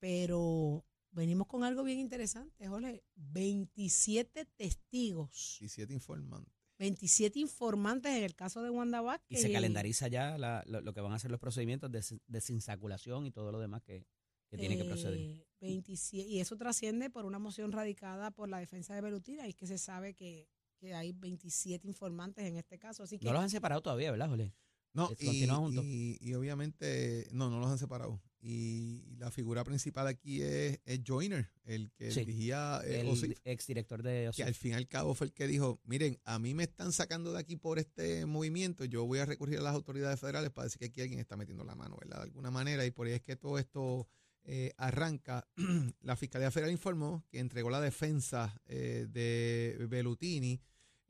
Pero 0.00 0.84
venimos 1.10 1.46
con 1.46 1.64
algo 1.64 1.82
bien 1.82 1.98
interesante, 1.98 2.68
Jorge. 2.68 3.02
27 3.16 4.44
testigos. 4.56 5.56
17 5.60 5.92
informantes. 5.92 6.54
27 6.78 7.40
informantes 7.40 8.12
en 8.16 8.22
el 8.22 8.36
caso 8.36 8.62
de 8.62 8.70
Wanda 8.70 9.00
y 9.00 9.04
Vázquez. 9.04 9.40
se 9.42 9.52
calendariza 9.52 10.06
ya 10.06 10.38
la- 10.38 10.62
lo, 10.66 10.80
lo 10.80 10.92
que 10.94 11.00
van 11.00 11.12
a 11.12 11.18
ser 11.18 11.30
los 11.32 11.40
procedimientos 11.40 11.90
de 11.90 11.98
des- 11.98 12.20
desinsaculación 12.28 13.26
y 13.26 13.32
todo 13.32 13.50
lo 13.50 13.58
demás 13.58 13.82
que, 13.82 14.06
que 14.48 14.56
tiene 14.56 14.76
que 14.76 14.84
proceder. 14.84 15.18
Eh, 15.18 15.46
27, 15.60 16.28
y 16.28 16.38
eso 16.38 16.56
trasciende 16.56 17.10
por 17.10 17.24
una 17.24 17.40
moción 17.40 17.72
radicada 17.72 18.30
por 18.30 18.48
la 18.48 18.58
defensa 18.60 18.94
de 18.94 19.00
Belutina 19.00 19.44
y 19.46 19.50
es 19.50 19.56
que 19.56 19.66
se 19.66 19.76
sabe 19.76 20.14
que, 20.14 20.48
que 20.78 20.94
hay 20.94 21.10
27 21.10 21.88
informantes 21.88 22.44
en 22.46 22.56
este 22.56 22.78
caso. 22.78 23.02
Así 23.02 23.18
que 23.18 23.26
No 23.26 23.32
los 23.32 23.42
han 23.42 23.50
separado 23.50 23.82
todavía, 23.82 24.12
¿verdad, 24.12 24.28
Jolé? 24.28 24.54
No, 24.94 25.10
y, 25.18 25.44
y- 25.84 26.18
y 26.20 26.34
obviamente, 26.34 27.28
no, 27.32 27.50
no 27.50 27.60
los 27.60 27.70
han 27.70 27.78
separado. 27.78 28.20
Y 28.40 29.02
la 29.18 29.30
figura 29.32 29.64
principal 29.64 30.06
aquí 30.06 30.40
es, 30.42 30.78
es 30.84 31.00
Joyner, 31.04 31.50
el 31.64 31.90
que 31.92 32.12
Sí. 32.12 32.20
dirigía 32.20 32.80
eh, 32.84 33.00
El 33.00 33.08
OSIF, 33.08 33.36
exdirector 33.44 34.02
de 34.02 34.22
que 34.22 34.28
OSIF. 34.28 34.46
al 34.46 34.54
fin 34.54 34.70
y 34.72 34.74
al 34.74 34.86
cabo 34.86 35.14
fue 35.14 35.26
el 35.26 35.32
que 35.32 35.48
dijo, 35.48 35.80
miren, 35.84 36.18
a 36.24 36.38
mí 36.38 36.54
me 36.54 36.62
están 36.62 36.92
sacando 36.92 37.32
de 37.32 37.38
aquí 37.40 37.56
por 37.56 37.80
este 37.80 38.26
movimiento, 38.26 38.84
yo 38.84 39.04
voy 39.06 39.18
a 39.18 39.26
recurrir 39.26 39.58
a 39.58 39.62
las 39.62 39.74
autoridades 39.74 40.20
federales 40.20 40.50
para 40.50 40.66
decir 40.66 40.78
que 40.78 40.84
aquí 40.86 41.00
alguien 41.00 41.18
está 41.18 41.36
metiendo 41.36 41.64
la 41.64 41.74
mano, 41.74 41.96
¿verdad? 42.00 42.18
De 42.18 42.22
alguna 42.24 42.50
manera, 42.52 42.86
y 42.86 42.92
por 42.92 43.08
ahí 43.08 43.14
es 43.14 43.22
que 43.22 43.34
todo 43.36 43.58
esto 43.58 44.06
eh, 44.44 44.72
arranca. 44.78 45.46
la 46.02 46.14
Fiscalía 46.16 46.50
Federal 46.52 46.70
informó 46.70 47.24
que 47.30 47.40
entregó 47.40 47.70
la 47.70 47.80
defensa 47.80 48.58
eh, 48.66 49.06
de 49.10 49.84
Bellutini 49.90 50.60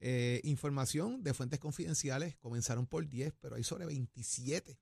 eh, 0.01 0.41
información 0.45 1.23
de 1.23 1.35
fuentes 1.35 1.59
confidenciales, 1.59 2.37
comenzaron 2.37 2.87
por 2.87 3.09
10, 3.09 3.35
pero 3.41 3.57
hay 3.57 3.65
sobre 3.65 3.87
27 3.87 4.79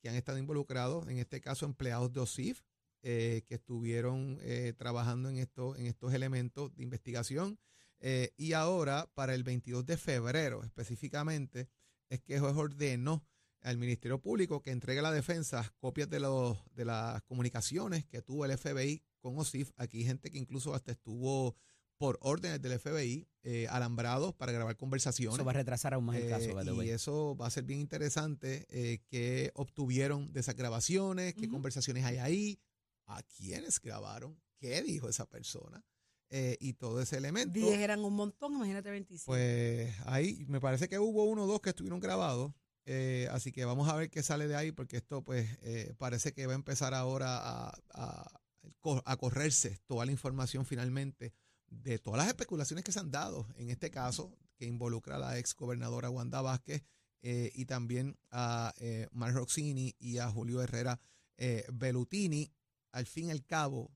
que 0.00 0.08
han 0.08 0.14
estado 0.14 0.38
involucrados, 0.38 1.08
en 1.08 1.18
este 1.18 1.40
caso 1.40 1.66
empleados 1.66 2.12
de 2.12 2.20
OSIF, 2.20 2.62
eh, 3.02 3.42
que 3.46 3.56
estuvieron 3.56 4.38
eh, 4.42 4.72
trabajando 4.76 5.28
en, 5.28 5.36
esto, 5.38 5.76
en 5.76 5.86
estos 5.86 6.14
elementos 6.14 6.74
de 6.76 6.82
investigación. 6.82 7.58
Y 8.38 8.54
ahora, 8.54 9.10
para 9.12 9.34
el 9.34 9.44
22 9.44 9.84
de 9.84 9.98
febrero 9.98 10.64
específicamente, 10.64 11.68
es 12.08 12.22
que 12.22 12.40
juez 12.40 12.54
ordenó 12.56 13.26
al 13.60 13.76
Ministerio 13.76 14.20
Público 14.22 14.62
que 14.62 14.70
entregue 14.70 15.00
a 15.00 15.02
la 15.02 15.12
defensa 15.12 15.70
copias 15.78 16.08
de, 16.08 16.20
los, 16.20 16.56
de 16.72 16.86
las 16.86 17.22
comunicaciones 17.24 18.06
que 18.06 18.22
tuvo 18.22 18.46
el 18.46 18.56
FBI 18.56 19.02
con 19.20 19.38
OSIF. 19.38 19.70
Aquí 19.76 20.02
gente 20.02 20.30
que 20.30 20.38
incluso 20.38 20.74
hasta 20.74 20.92
estuvo 20.92 21.56
por 22.00 22.18
órdenes 22.22 22.62
del 22.62 22.72
FBI 22.80 23.28
eh, 23.42 23.66
alambrados 23.68 24.34
para 24.34 24.52
grabar 24.52 24.74
conversaciones. 24.78 25.34
Eso 25.34 25.44
va 25.44 25.50
a 25.50 25.54
retrasar 25.54 25.92
aún 25.92 26.06
más 26.06 26.16
el 26.16 26.30
caso, 26.30 26.58
Eh, 26.58 26.84
y 26.86 26.88
eso 26.88 27.36
va 27.36 27.46
a 27.46 27.50
ser 27.50 27.64
bien 27.64 27.78
interesante 27.78 28.66
eh, 28.70 29.02
qué 29.10 29.50
obtuvieron 29.54 30.32
de 30.32 30.40
esas 30.40 30.56
grabaciones, 30.56 31.34
qué 31.34 31.42
Ujú. 31.42 31.50
conversaciones 31.50 32.06
hay 32.06 32.16
ahí, 32.16 32.58
a 33.06 33.22
quiénes 33.22 33.78
grabaron, 33.82 34.40
qué 34.56 34.80
dijo 34.80 35.10
esa 35.10 35.26
persona 35.28 35.84
eh, 36.30 36.56
y 36.58 36.72
todo 36.72 37.02
ese 37.02 37.18
elemento. 37.18 37.52
10 37.52 37.78
eran 37.78 38.02
un 38.02 38.14
montón, 38.14 38.54
imagínate 38.54 38.90
25. 38.90 39.26
Pues 39.30 39.94
ahí 40.06 40.46
me 40.48 40.58
parece 40.58 40.88
que 40.88 40.98
hubo 40.98 41.24
uno 41.24 41.44
o 41.44 41.46
dos 41.46 41.60
que 41.60 41.68
estuvieron 41.68 42.00
grabados. 42.00 42.54
eh, 42.86 43.28
así 43.30 43.52
que 43.52 43.66
vamos 43.66 43.90
a 43.90 43.94
ver 43.94 44.08
qué 44.08 44.22
sale 44.22 44.48
de 44.48 44.56
ahí, 44.56 44.72
porque 44.72 44.96
esto 44.96 45.22
pues 45.22 45.46
eh, 45.60 45.92
parece 45.98 46.32
que 46.32 46.46
va 46.46 46.54
a 46.54 46.56
empezar 46.56 46.94
ahora 46.94 47.36
a, 47.36 47.78
a- 47.92 48.40
a 49.04 49.16
correrse 49.18 49.78
toda 49.86 50.06
la 50.06 50.12
información 50.12 50.64
finalmente 50.64 51.34
de 51.70 51.98
todas 51.98 52.18
las 52.18 52.28
especulaciones 52.28 52.84
que 52.84 52.92
se 52.92 53.00
han 53.00 53.10
dado 53.10 53.46
en 53.56 53.70
este 53.70 53.90
caso, 53.90 54.36
que 54.56 54.66
involucra 54.66 55.16
a 55.16 55.18
la 55.18 55.38
ex 55.38 55.54
gobernadora 55.54 56.10
Wanda 56.10 56.42
Vázquez 56.42 56.84
eh, 57.22 57.50
y 57.54 57.64
también 57.64 58.18
a 58.30 58.74
eh, 58.78 59.08
Mar 59.12 59.32
Roxini 59.32 59.94
y 59.98 60.18
a 60.18 60.30
Julio 60.30 60.62
Herrera 60.62 61.00
eh, 61.38 61.64
Bellutini. 61.72 62.52
Al 62.92 63.06
fin 63.06 63.28
y 63.28 63.30
al 63.30 63.46
cabo, 63.46 63.90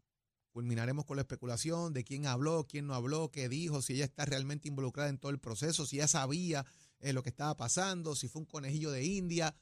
culminaremos 0.54 1.04
con 1.04 1.16
la 1.16 1.22
especulación 1.22 1.92
de 1.92 2.04
quién 2.04 2.26
habló, 2.26 2.64
quién 2.68 2.86
no 2.86 2.94
habló, 2.94 3.30
qué 3.32 3.48
dijo, 3.48 3.82
si 3.82 3.94
ella 3.94 4.04
está 4.04 4.24
realmente 4.24 4.68
involucrada 4.68 5.10
en 5.10 5.18
todo 5.18 5.32
el 5.32 5.40
proceso, 5.40 5.84
si 5.84 5.96
ella 5.96 6.06
sabía 6.06 6.64
eh, 7.00 7.12
lo 7.12 7.24
que 7.24 7.30
estaba 7.30 7.56
pasando, 7.56 8.14
si 8.14 8.28
fue 8.28 8.40
un 8.40 8.46
conejillo 8.46 8.92
de 8.92 9.04
India. 9.04 9.54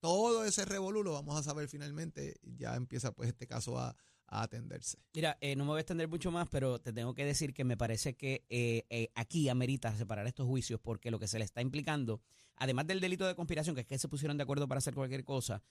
Todo 0.00 0.44
ese 0.44 0.64
revolú 0.64 1.04
lo 1.04 1.12
vamos 1.12 1.38
a 1.38 1.42
saber 1.44 1.68
finalmente. 1.68 2.40
Ya 2.42 2.74
empieza 2.74 3.12
pues 3.12 3.28
este 3.28 3.46
caso 3.46 3.78
a, 3.78 3.94
a 4.30 4.42
atenderse. 4.42 4.98
Mira, 5.12 5.36
eh, 5.40 5.56
no 5.56 5.64
me 5.64 5.70
voy 5.70 5.78
a 5.78 5.80
extender 5.80 6.08
mucho 6.08 6.30
más, 6.30 6.48
pero 6.48 6.80
te 6.80 6.92
tengo 6.92 7.14
que 7.14 7.24
decir 7.24 7.52
que 7.52 7.64
me 7.64 7.76
parece 7.76 8.14
que 8.14 8.46
eh, 8.48 8.86
eh, 8.88 9.10
aquí 9.14 9.48
amerita 9.48 9.94
separar 9.96 10.26
estos 10.26 10.46
juicios 10.46 10.80
porque 10.80 11.10
lo 11.10 11.18
que 11.18 11.28
se 11.28 11.38
le 11.38 11.44
está 11.44 11.60
implicando, 11.60 12.22
además 12.56 12.86
del 12.86 13.00
delito 13.00 13.26
de 13.26 13.34
conspiración, 13.34 13.74
que 13.74 13.82
es 13.82 13.86
que 13.86 13.98
se 13.98 14.08
pusieron 14.08 14.36
de 14.36 14.44
acuerdo 14.44 14.68
para 14.68 14.78
hacer 14.78 14.94
cualquier 14.94 15.24
cosa, 15.24 15.62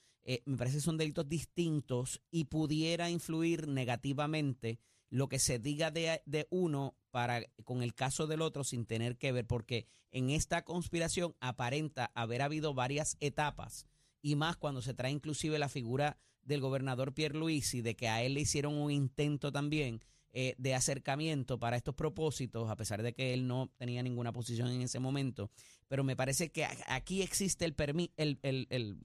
me 0.46 0.58
parece 0.58 0.78
que 0.78 0.82
son 0.82 0.98
delitos 0.98 1.28
distintos 1.28 2.22
y 2.30 2.46
pudiera 2.46 3.10
influir 3.10 3.68
negativamente 3.68 4.80
lo 5.10 5.28
que 5.28 5.40
se 5.40 5.58
diga 5.58 5.90
de, 5.90 6.22
de 6.26 6.46
uno 6.52 6.96
para 7.10 7.42
con 7.64 7.82
el 7.82 7.96
caso 7.96 8.28
del 8.28 8.42
otro 8.42 8.64
sin 8.64 8.86
tener 8.86 9.18
que 9.18 9.32
ver, 9.32 9.48
porque 9.48 9.88
en 10.12 10.30
esta 10.30 10.64
conspiración 10.64 11.36
aparenta 11.40 12.12
haber 12.14 12.44
habido 12.44 12.76
varias 12.76 13.18
etapas 13.22 13.88
y 14.22 14.36
más 14.36 14.58
cuando 14.58 14.82
se 14.82 14.94
trae 14.94 15.12
inclusive 15.12 15.58
la 15.58 15.70
figura 15.70 16.18
del 16.44 16.62
gobernador 16.62 17.14
Pierre 17.14 17.38
Luisi, 17.38 17.82
de 17.82 17.96
que 17.96 18.08
a 18.08 18.24
él 18.24 18.34
le 18.36 18.42
hicieron 18.42 18.76
un 18.76 18.92
intento 18.92 19.52
también 19.52 20.02
eh, 20.32 20.56
de 20.58 20.76
acercamiento 20.76 21.60
para 21.60 21.76
estos 21.78 21.96
propósitos, 21.96 22.70
a 22.70 22.76
pesar 22.76 23.02
de 23.02 23.14
que 23.14 23.34
él 23.34 23.48
no 23.48 23.72
tenía 23.78 24.04
ninguna 24.04 24.32
posición 24.32 24.70
en 24.70 24.82
ese 24.82 25.00
momento. 25.00 25.50
Pero 25.88 26.04
me 26.04 26.16
parece 26.16 26.52
que 26.52 26.66
aquí 26.88 27.22
existe 27.22 27.66
el, 27.66 27.76
el, 28.18 28.40
el- 28.44 28.68
el- 28.70 28.98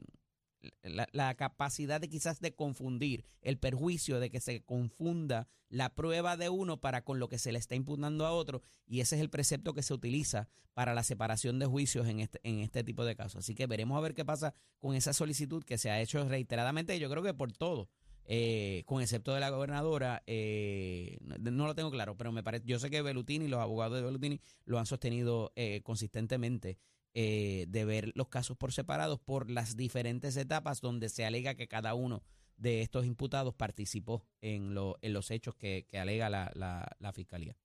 la, 0.82 1.34
capacidad 1.34 2.00
de 2.00 2.08
quizás 2.08 2.40
de 2.40 2.54
confundir, 2.54 3.24
el 3.40 3.58
perjuicio 3.58 4.20
de 4.20 4.30
que 4.30 4.40
se 4.40 4.62
confunda 4.62 5.48
la 5.68 5.94
prueba 5.94 6.36
de 6.36 6.48
uno 6.48 6.80
para 6.80 7.02
con 7.04 7.18
lo 7.18 7.28
que 7.28 7.38
se 7.38 7.52
le 7.52 7.58
está 7.58 7.74
imputando 7.74 8.26
a 8.26 8.32
otro, 8.32 8.62
y 8.86 9.00
ese 9.00 9.16
es 9.16 9.22
el 9.22 9.30
precepto 9.30 9.74
que 9.74 9.82
se 9.82 9.94
utiliza 9.94 10.48
para 10.72 10.94
la 10.94 11.02
separación 11.02 11.58
de 11.58 11.66
juicios 11.66 12.06
en 12.08 12.20
este, 12.20 12.40
en 12.42 12.60
este 12.60 12.84
tipo 12.84 13.04
de 13.04 13.16
casos. 13.16 13.44
Así 13.44 13.54
que 13.54 13.66
veremos 13.66 13.96
a 13.96 14.00
ver 14.00 14.14
qué 14.14 14.24
pasa 14.24 14.54
con 14.78 14.94
esa 14.94 15.12
solicitud 15.12 15.64
que 15.64 15.78
se 15.78 15.90
ha 15.90 16.00
hecho 16.00 16.28
reiteradamente, 16.28 16.98
yo 16.98 17.10
creo 17.10 17.22
que 17.22 17.34
por 17.34 17.52
todo, 17.52 17.88
eh, 18.26 18.84
con 18.86 19.02
excepto 19.02 19.34
de 19.34 19.40
la 19.40 19.50
gobernadora, 19.50 20.22
eh, 20.26 21.18
no, 21.20 21.50
no 21.50 21.66
lo 21.66 21.74
tengo 21.74 21.90
claro, 21.90 22.16
pero 22.16 22.32
me 22.32 22.42
parece, 22.42 22.64
yo 22.66 22.78
sé 22.78 22.88
que 22.88 23.02
Belutini, 23.02 23.48
los 23.48 23.60
abogados 23.60 23.96
de 23.96 24.02
Belutini 24.02 24.40
lo 24.64 24.78
han 24.78 24.86
sostenido 24.86 25.52
eh, 25.56 25.82
consistentemente 25.82 26.78
eh, 27.14 27.66
de 27.68 27.84
ver 27.84 28.12
los 28.14 28.28
casos 28.28 28.56
por 28.56 28.72
separados 28.72 29.20
por 29.20 29.48
las 29.50 29.76
diferentes 29.76 30.36
etapas 30.36 30.80
donde 30.80 31.08
se 31.08 31.24
alega 31.24 31.54
que 31.54 31.68
cada 31.68 31.94
uno 31.94 32.22
de 32.56 32.82
estos 32.82 33.04
imputados 33.06 33.54
participó 33.54 34.26
en, 34.40 34.74
lo- 34.74 34.96
en 35.02 35.12
los 35.12 35.30
hechos 35.30 35.54
que, 35.54 35.86
que 35.88 35.98
alega 35.98 36.28
la, 36.30 36.50
la- 36.54 36.88
la 36.98 37.12
fiscalía. 37.12 37.56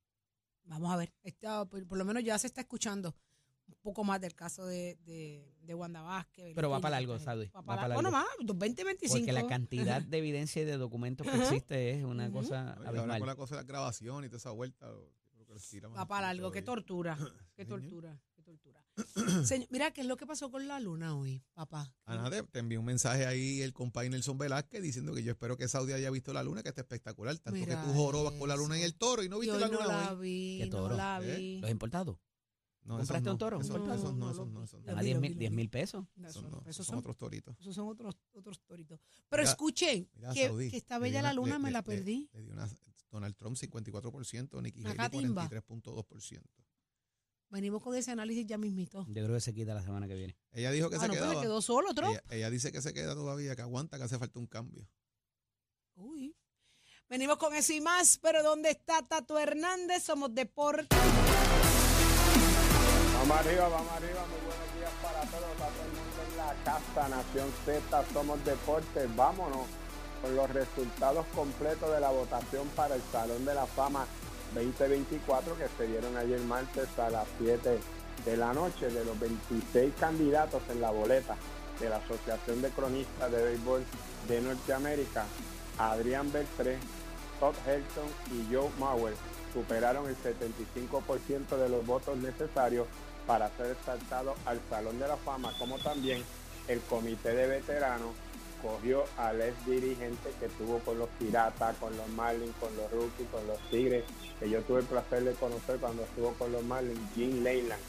Vamos 0.66 0.92
a 0.92 0.98
ver, 0.98 1.14
está- 1.24 1.66
por, 1.66 1.86
por 1.88 1.98
lo 1.98 2.06
menos 2.06 2.24
ya 2.24 2.38
se 2.38 2.48
está 2.48 2.62
escuchando 2.62 3.16
un 3.68 3.76
poco 3.84 4.04
más 4.04 4.20
del 4.20 4.34
caso 4.34 4.66
de, 4.66 4.98
de, 5.06 5.54
de 5.62 5.76
Wanda 5.76 6.02
Vázquez. 6.02 6.54
Pero 6.56 6.70
va 6.72 6.80
para 6.80 6.98
gente. 7.00 7.20
Saudi, 7.20 7.48
Va 7.56 7.62
para. 7.64 7.88
Bueno, 7.94 8.10
largo. 8.10 8.28
más, 8.46 8.58
20, 8.60 8.84
25. 8.84 9.20
Porque 9.20 9.32
la 9.32 9.48
cantidad 9.48 10.02
de 10.02 10.18
evidencia 10.18 10.62
y 10.64 10.66
de 10.66 10.78
documentos 10.78 11.28
que 11.28 11.38
existe 11.38 11.92
es 11.92 12.04
una 12.04 12.32
cosa 12.32 12.76
Oye, 12.80 12.88
abismal. 12.90 13.20
con 13.20 13.28
la 13.28 13.36
cosa 13.36 13.56
de 13.58 13.62
la 13.62 13.68
grabación 13.68 14.26
y 14.26 14.28
toda 14.28 14.38
esa 14.38 14.52
vuelta, 14.52 14.88
que 15.38 15.82
Va 15.96 16.08
para 16.08 16.28
largo, 16.34 16.52
qué 16.52 16.62
tortura, 16.64 17.16
qué 17.56 17.66
tortura, 17.66 18.20
qué 18.36 18.42
tortura. 18.44 18.84
Señor, 19.46 19.68
mira, 19.72 19.92
¿qué 19.92 20.02
es 20.02 20.08
lo 20.08 20.18
que 20.18 20.26
pasó 20.26 20.50
con 20.52 20.68
la 20.68 20.80
luna 20.80 21.16
hoy, 21.16 21.44
papá? 21.54 21.94
Ana, 22.06 22.30
te, 22.30 22.44
te 22.44 22.60
envió 22.60 22.80
un 22.80 22.86
mensaje 22.86 23.26
ahí 23.26 23.62
el 23.62 23.74
compañero 23.74 24.14
Nelson 24.14 24.38
Velázquez 24.38 24.82
diciendo 24.82 25.14
que 25.14 25.24
yo 25.24 25.32
espero 25.32 25.58
que 25.58 25.68
Saudi 25.68 25.94
haya 25.94 26.10
visto 26.12 26.34
la 26.34 26.44
luna, 26.44 26.64
que 26.64 26.70
está 26.70 26.82
espectacular. 26.82 27.38
Tanto 27.38 27.60
Mira 27.60 27.82
que 27.82 27.88
tú 27.88 27.94
jorobas 27.94 28.34
con 28.34 28.48
la 28.50 28.56
luna 28.56 28.76
en 28.76 28.82
eso. 28.82 28.88
el 28.88 28.96
toro 28.96 29.24
y 29.24 29.30
no 29.30 29.38
Y 29.38 29.42
viste 29.48 29.60
la 29.60 29.68
no 29.68 29.74
luna 29.74 29.88
la 29.88 30.14
hoy. 30.14 30.20
vi, 30.22 30.58
¿Qué 30.60 30.66
no 30.66 30.78
toro? 30.78 30.96
la 30.98 31.20
¿Eh? 31.24 31.38
vi. 31.38 31.60
Los 31.62 31.72
importados. 31.72 32.18
No, 32.84 32.98
¿Compraste 32.98 33.26
no, 33.26 33.32
un 33.34 33.38
toro? 33.38 33.60
Esos, 33.62 33.78
No, 33.80 33.94
esos 33.94 34.14
no, 34.16 34.26
no 34.26 34.32
esos 34.32 34.48
no, 34.50 34.64
esos 34.64 34.80
no. 34.82 34.86
Lo 34.88 34.92
Están 34.94 34.98
a 34.98 35.02
vi, 35.02 35.06
10 35.08 35.16
lo 35.16 35.22
mil, 35.22 35.30
vi, 35.30 35.36
lo 35.36 35.40
10 35.42 35.50
vi. 35.52 35.56
mil 35.58 35.70
pesos. 35.70 36.06
Esos, 36.26 36.44
no, 36.44 36.64
esos 36.66 36.76
son, 36.78 36.86
son 36.86 36.98
otros 37.00 37.18
toritos. 37.18 37.56
esos 37.60 37.76
son 37.76 37.88
otros, 37.88 38.16
otros 38.34 38.60
toritos. 38.62 39.00
Pero 39.30 39.42
Mira, 39.44 39.52
escuchen, 39.52 40.10
Mira, 40.16 40.34
que, 40.34 40.48
Saudi, 40.48 40.72
que 40.72 40.78
está 40.78 40.98
bella 40.98 41.20
una- 41.20 41.28
la 41.30 41.34
luna, 41.36 41.54
le- 41.54 41.60
me 41.60 41.70
le- 41.70 41.74
la 41.74 41.80
le- 41.80 41.84
perdí. 41.84 42.30
Le 42.34 42.42
dio 42.42 42.54
una, 42.54 42.68
Donald 43.12 43.36
Trump 43.36 43.58
54%, 43.58 44.62
Nikki 44.62 44.84
Haley 44.86 44.98
catimba. 44.98 45.48
43.2%. 45.50 46.42
Venimos 47.50 47.82
con 47.82 47.96
ese 47.96 48.12
análisis 48.12 48.46
ya 48.46 48.58
mismito. 48.58 49.06
Yo 49.08 49.24
creo 49.24 49.34
que 49.36 49.42
se 49.42 49.54
quita 49.54 49.74
la 49.74 49.82
semana 49.82 50.08
que 50.08 50.14
viene. 50.16 50.38
Ella 50.52 50.70
dijo 50.72 50.90
que 50.90 50.98
Ah, 50.98 51.00
se 51.00 51.08
no, 51.08 51.14
pues 51.14 51.20
quedaba. 51.22 51.34
le 51.36 51.42
quedó 51.42 51.62
solo, 51.62 51.94
Trump. 51.96 52.12
Ella, 52.12 52.24
ella 52.30 52.50
dice 52.52 52.72
que 52.72 52.82
se 52.82 52.94
queda 52.94 53.16
todavía, 53.16 53.56
que 53.56 53.62
aguanta, 53.64 53.98
que 53.98 54.04
hace 54.04 54.20
falta 54.20 54.38
un 54.40 54.46
cambio. 54.48 54.88
Uy. 55.96 56.36
Venimos 57.10 57.38
con 57.38 57.56
eso 57.56 57.74
y 57.74 57.82
más, 57.82 58.20
pero 58.20 58.44
¿dónde 58.44 58.70
está 58.70 59.02
Tato 59.08 59.40
Hernández? 59.40 60.04
Somos 60.04 60.34
Deporte. 60.36 60.96
Vamos 63.18 63.38
arriba, 63.38 63.68
vamos 63.68 63.92
arriba, 63.94 64.26
muy 64.28 64.40
buenos 64.46 64.76
días 64.78 64.92
para 65.02 65.22
todos, 65.22 65.58
para 65.58 65.72
todo 65.72 65.86
el 65.86 65.92
mundo 65.92 66.24
en 66.32 66.38
la 66.38 66.64
casa, 66.64 67.10
Nación 67.10 67.50
Z, 67.66 68.06
somos 68.14 68.46
deportes, 68.46 69.16
vámonos 69.16 69.68
con 70.22 70.36
los 70.36 70.50
resultados 70.52 71.26
completos 71.36 71.92
de 71.94 72.00
la 72.00 72.10
votación 72.12 72.68
para 72.70 72.96
el 72.96 73.02
Salón 73.12 73.44
de 73.46 73.54
la 73.56 73.66
Fama 73.68 74.08
2024 74.54 75.58
que 75.58 75.68
se 75.78 75.88
dieron 75.88 76.18
ayer 76.18 76.40
martes 76.42 76.88
a 76.98 77.10
las 77.10 77.28
7 77.40 77.80
de 78.26 78.38
la 78.38 78.54
noche 78.54 78.90
de 78.90 79.06
los 79.06 79.20
26 79.20 79.94
candidatos 80.00 80.62
en 80.70 80.82
la 80.82 80.92
boleta 80.92 81.36
de 81.80 81.90
la 81.90 81.98
Asociación 81.98 82.62
de 82.62 82.70
Cronistas 82.70 83.32
de 83.32 83.44
Béisbol 83.44 83.84
de 84.28 84.42
Norteamérica, 84.42 85.26
Adrián 85.78 86.32
Beltré, 86.32 86.78
Todd 87.40 87.56
Helton 87.66 88.06
y 88.34 88.54
Joe 88.54 88.70
Mauer 88.80 89.14
superaron 89.54 90.08
el 90.08 90.16
75% 90.18 91.58
de 91.58 91.70
los 91.70 91.86
votos 91.86 92.18
necesarios 92.18 92.88
para 93.26 93.50
ser 93.58 93.72
exaltado 93.72 94.36
al 94.46 94.60
Salón 94.70 95.00
de 95.00 95.08
la 95.08 95.18
Fama, 95.18 95.54
como 95.58 95.78
también 95.80 96.24
el 96.68 96.82
comité 96.82 97.34
de 97.34 97.48
veteranos 97.48 98.12
cogió 98.62 99.06
al 99.18 99.42
ex 99.42 99.66
dirigente 99.66 100.32
que 100.40 100.46
estuvo 100.48 100.80
con 100.80 100.98
los 101.00 101.10
Piratas, 101.20 101.76
con 101.78 101.96
los 101.98 102.08
Marlins, 102.10 102.56
con 102.60 102.76
los 102.78 102.92
Rookies, 102.92 103.28
con 103.32 103.46
los 103.48 103.58
Tigres, 103.70 104.04
que 104.40 104.50
yo 104.50 104.62
tuve 104.64 104.80
el 104.82 104.86
placer 104.86 105.24
de 105.24 105.34
conocer 105.34 105.78
cuando 105.80 106.04
estuvo 106.04 106.34
con 106.34 106.52
los 106.52 106.64
Marlins, 106.64 107.00
Jim 107.16 107.44
Leyland. 107.44 107.82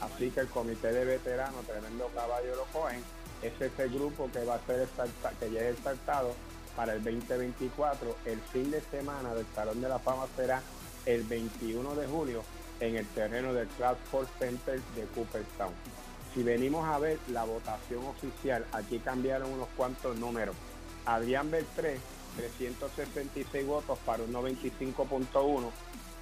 Así 0.00 0.30
que 0.30 0.40
el 0.40 0.48
comité 0.48 0.92
de 0.92 1.04
veteranos, 1.04 1.64
tremendo 1.66 2.08
caballo 2.14 2.54
lo 2.56 2.64
cogen, 2.72 3.02
ese 3.42 3.66
es 3.66 3.78
el 3.78 3.90
grupo 3.90 4.30
que 4.32 4.44
va 4.44 4.54
a 4.54 4.66
ser 4.66 4.80
exalta- 4.80 5.32
que 5.38 5.50
ya 5.50 5.68
exaltado 5.68 6.34
para 6.76 6.94
el 6.94 7.02
2024. 7.02 8.16
El 8.24 8.40
fin 8.40 8.70
de 8.70 8.80
semana 8.90 9.34
del 9.34 9.46
Salón 9.54 9.80
de 9.80 9.88
la 9.88 9.98
Fama 9.98 10.26
será 10.36 10.62
el 11.06 11.22
21 11.24 11.94
de 11.94 12.06
julio 12.06 12.42
en 12.80 12.96
el 12.96 13.06
terreno 13.08 13.52
del 13.52 13.68
Sports 13.68 14.30
Center 14.38 14.80
de 14.94 15.04
Cooperstown. 15.14 15.72
Si 16.34 16.42
venimos 16.44 16.86
a 16.88 16.98
ver 16.98 17.18
la 17.28 17.44
votación 17.44 18.06
oficial, 18.06 18.64
aquí 18.72 19.00
cambiaron 19.00 19.52
unos 19.52 19.68
cuantos 19.76 20.16
números. 20.16 20.54
Adrián 21.04 21.50
Beltré, 21.50 21.98
366 22.36 23.66
votos 23.66 23.98
para 24.06 24.22
un 24.22 24.32
95.1. 24.32 25.70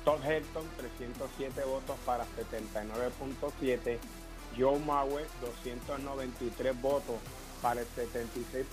Todd 0.05 0.25
Helton, 0.25 0.65
307 0.79 1.65
votos 1.65 1.97
para 2.07 2.25
79.7. 2.25 3.99
Joe 4.57 4.79
Mauer, 4.79 5.27
293 5.43 6.81
votos 6.81 7.17
para 7.61 7.83
el 7.83 7.87
76%. 7.89 8.65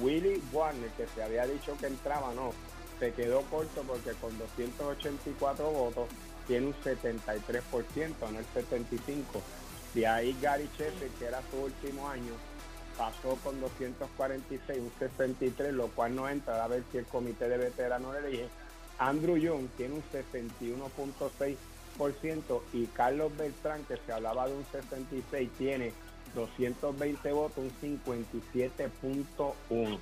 Willie 0.00 0.40
Warner, 0.52 0.90
que 0.92 1.06
se 1.14 1.22
había 1.22 1.46
dicho 1.46 1.76
que 1.78 1.88
entraba, 1.88 2.32
no, 2.32 2.52
se 2.98 3.12
quedó 3.12 3.42
corto 3.42 3.82
porque 3.82 4.12
con 4.12 4.38
284 4.38 5.70
votos 5.70 6.08
tiene 6.46 6.68
un 6.68 6.74
73%, 6.74 8.14
no 8.32 8.38
el 8.38 8.46
75%. 8.46 9.42
De 9.94 10.06
ahí 10.06 10.36
Gary 10.40 10.70
Sheffield, 10.76 11.18
que 11.18 11.24
era 11.26 11.40
su 11.50 11.56
último 11.56 12.08
año, 12.08 12.34
pasó 12.98 13.36
con 13.42 13.60
246, 13.60 14.80
un 14.80 14.92
63, 14.98 15.72
lo 15.72 15.88
cual 15.88 16.14
no 16.14 16.28
entra 16.28 16.62
a 16.64 16.68
ver 16.68 16.84
si 16.90 16.98
el 16.98 17.06
comité 17.06 17.48
de 17.48 17.56
veteranos 17.58 18.14
le 18.14 18.20
elige. 18.28 18.48
Andrew 18.98 19.36
Young 19.36 19.68
tiene 19.76 19.94
un 19.94 20.02
61.6% 20.12 22.62
y 22.72 22.86
Carlos 22.86 23.36
Beltrán, 23.36 23.84
que 23.84 23.96
se 23.96 24.12
hablaba 24.12 24.48
de 24.48 24.54
un 24.54 24.64
66, 24.70 25.50
tiene 25.56 25.92
220 26.34 27.32
votos, 27.32 27.58
un 27.58 27.72
57.1. 27.80 29.98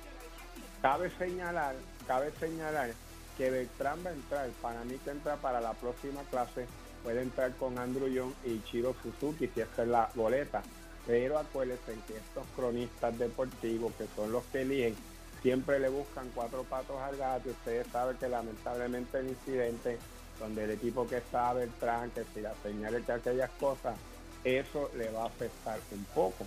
Cabe 0.81 1.11
señalar, 1.17 1.75
cabe 2.07 2.31
señalar 2.39 2.93
que 3.37 3.49
Beltrán 3.49 4.05
va 4.05 4.09
a 4.09 4.13
entrar, 4.13 4.49
para 4.61 4.83
mí 4.83 4.97
que 5.03 5.11
entra 5.11 5.37
para 5.37 5.61
la 5.61 5.73
próxima 5.73 6.21
clase, 6.29 6.67
puede 7.03 7.21
entrar 7.21 7.51
con 7.55 7.77
Andrew 7.77 8.07
Young 8.07 8.33
y 8.45 8.61
Chiro 8.63 8.95
Suzuki 9.03 9.47
si 9.53 9.61
esta 9.61 9.83
es 9.83 9.89
la 9.89 10.09
boleta. 10.15 10.63
Pero 11.05 11.37
acuérdense 11.37 11.97
que 12.07 12.15
estos 12.15 12.45
cronistas 12.55 13.17
deportivos, 13.19 13.93
que 13.97 14.05
son 14.15 14.31
los 14.31 14.43
que 14.45 14.61
eligen, 14.61 14.95
siempre 15.41 15.79
le 15.79 15.89
buscan 15.89 16.31
cuatro 16.33 16.63
patos 16.63 16.97
al 17.01 17.17
gato. 17.17 17.49
Ustedes 17.49 17.85
saben 17.87 18.17
que 18.17 18.29
lamentablemente 18.29 19.19
el 19.19 19.29
incidente 19.29 19.99
donde 20.39 20.63
el 20.63 20.71
equipo 20.71 21.05
que 21.07 21.17
está 21.17 21.53
Beltrán, 21.53 22.09
que 22.11 22.23
si 22.33 22.41
la 22.41 22.53
señales 22.63 23.05
que 23.05 23.11
aquellas 23.11 23.51
cosas, 23.59 23.95
eso 24.43 24.89
le 24.97 25.11
va 25.11 25.23
a 25.23 25.27
afectar 25.27 25.79
un 25.91 26.05
poco. 26.15 26.45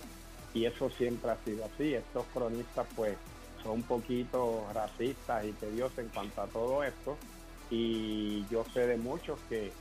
Y 0.53 0.65
eso 0.65 0.89
siempre 0.89 1.31
ha 1.31 1.37
sido 1.45 1.65
así. 1.65 1.93
Estos 1.93 2.25
cronistas 2.33 2.87
pues 2.95 3.15
son 3.61 3.73
un 3.73 3.83
poquito 3.83 4.65
racistas 4.73 5.45
y 5.45 5.51
tediosos 5.51 5.99
en 5.99 6.09
cuanto 6.09 6.41
a 6.41 6.47
todo 6.47 6.83
esto. 6.83 7.15
Y 7.69 8.45
yo 8.49 8.65
sé 8.73 8.87
de 8.87 8.97
muchos 8.97 9.39
que 9.49 9.71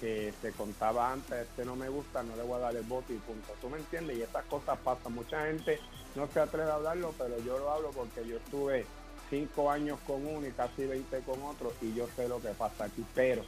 que 0.00 0.32
se 0.40 0.52
contaba 0.52 1.12
antes, 1.12 1.46
este 1.46 1.64
no 1.64 1.76
me 1.76 1.88
gusta, 1.88 2.22
no 2.22 2.34
le 2.34 2.42
voy 2.42 2.56
a 2.56 2.60
dar 2.60 2.74
el 2.74 2.84
voto 2.84 3.12
y 3.12 3.16
punto. 3.16 3.52
¿Tú 3.60 3.68
me 3.68 3.78
entiendes? 3.78 4.16
Y 4.16 4.22
estas 4.22 4.44
cosas 4.46 4.78
pasan. 4.82 5.12
Mucha 5.12 5.46
gente 5.46 5.78
no 6.16 6.26
se 6.28 6.40
atreve 6.40 6.70
a 6.70 6.74
hablarlo, 6.74 7.14
pero 7.18 7.38
yo 7.40 7.58
lo 7.58 7.70
hablo 7.70 7.90
porque 7.90 8.26
yo 8.26 8.38
estuve 8.38 8.86
cinco 9.28 9.70
años 9.70 9.98
con 10.06 10.26
uno 10.26 10.46
y 10.46 10.52
casi 10.52 10.86
20 10.86 11.20
con 11.20 11.42
otro 11.42 11.74
y 11.82 11.92
yo 11.94 12.08
sé 12.16 12.26
lo 12.28 12.40
que 12.40 12.48
pasa 12.48 12.84
aquí. 12.84 13.04
Pero 13.14 13.42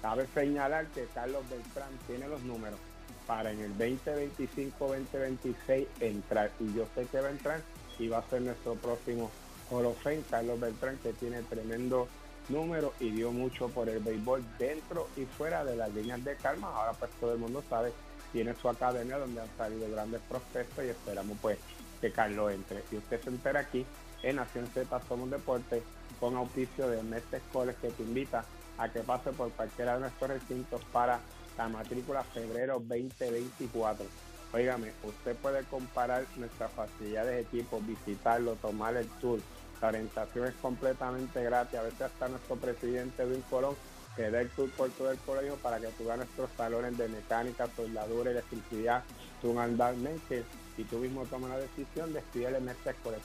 cabe 0.00 0.28
señalar 0.32 0.86
que 0.86 1.06
Carlos 1.12 1.42
Beltrán 1.50 1.90
tiene 2.06 2.28
los 2.28 2.42
números 2.42 2.78
para 3.26 3.50
en 3.50 3.60
el 3.60 3.76
2025-2026 3.76 5.86
entrar. 6.00 6.52
Y 6.60 6.72
yo 6.74 6.86
sé 6.94 7.06
que 7.06 7.20
va 7.20 7.26
a 7.28 7.32
entrar 7.32 7.60
y 7.98 8.06
va 8.08 8.18
a 8.18 8.30
ser 8.30 8.42
nuestro 8.42 8.76
próximo 8.76 9.32
Jorofén, 9.68 10.24
Carlos 10.30 10.60
Beltrán, 10.60 10.96
que 10.98 11.12
tiene 11.12 11.42
tremendo 11.42 12.06
número 12.48 12.92
y 13.00 13.10
dio 13.10 13.30
mucho 13.30 13.68
por 13.68 13.88
el 13.88 14.00
béisbol 14.00 14.44
dentro 14.58 15.08
y 15.16 15.24
fuera 15.24 15.64
de 15.64 15.76
las 15.76 15.92
líneas 15.92 16.24
de 16.24 16.36
calma. 16.36 16.68
Ahora 16.68 16.92
pues 16.92 17.10
todo 17.20 17.32
el 17.32 17.38
mundo 17.38 17.62
sabe, 17.68 17.92
tiene 18.32 18.54
su 18.54 18.68
academia 18.68 19.18
donde 19.18 19.40
han 19.40 19.56
salido 19.56 19.90
grandes 19.90 20.20
prospectos 20.28 20.84
y 20.84 20.88
esperamos 20.88 21.36
pues 21.40 21.58
que 22.00 22.12
Carlos 22.12 22.52
entre. 22.52 22.82
Y 22.90 22.96
usted 22.96 23.20
se 23.20 23.30
entera 23.30 23.60
aquí 23.60 23.84
en 24.22 24.36
Nación 24.36 24.66
Z 24.66 25.00
Somos 25.08 25.30
Deporte 25.30 25.82
con 26.20 26.36
auspicio 26.36 26.88
de 26.88 27.02
Mestre 27.02 27.40
Coles 27.52 27.76
que 27.80 27.90
te 27.90 28.02
invita 28.02 28.44
a 28.78 28.88
que 28.88 29.00
pase 29.00 29.30
por 29.32 29.50
cualquiera 29.52 29.94
de 29.94 30.00
nuestros 30.00 30.30
recintos 30.30 30.80
para 30.92 31.20
la 31.56 31.68
matrícula 31.68 32.22
febrero 32.22 32.80
2024. 32.80 34.06
Óigame, 34.52 34.92
usted 35.02 35.36
puede 35.36 35.62
comparar 35.64 36.24
nuestras 36.36 36.72
facilidades 36.72 37.34
de 37.34 37.40
equipo, 37.40 37.80
visitarlo, 37.80 38.54
tomar 38.54 38.96
el 38.96 39.06
tour 39.20 39.40
la 39.80 39.88
orientación 39.88 40.46
es 40.46 40.54
completamente 40.54 41.42
gratis. 41.42 41.78
A 41.78 41.82
veces 41.82 42.02
hasta 42.02 42.28
nuestro 42.28 42.56
presidente 42.56 43.24
Luis 43.26 43.44
Colón 43.48 43.76
que 44.18 44.30
da 44.30 44.40
el 44.40 44.50
tour 44.50 44.68
por 44.70 44.90
todo 44.90 45.12
el 45.12 45.18
colegio 45.18 45.54
para 45.56 45.78
que 45.78 45.86
tú 45.96 46.04
veas 46.04 46.18
nuestros 46.18 46.50
salones 46.56 46.98
de 46.98 47.08
mecánica, 47.08 47.68
soldadura, 47.76 48.32
electricidad, 48.32 49.04
tú 49.40 49.56
andalmente 49.60 50.44
y 50.76 50.82
tú 50.82 50.98
mismo 50.98 51.24
tomas 51.26 51.50
la 51.50 51.58
decisión 51.58 52.12
de 52.12 52.18
estudiar 52.18 52.60
MESTEC 52.60 52.96
por 52.96 53.14
el 53.14 53.20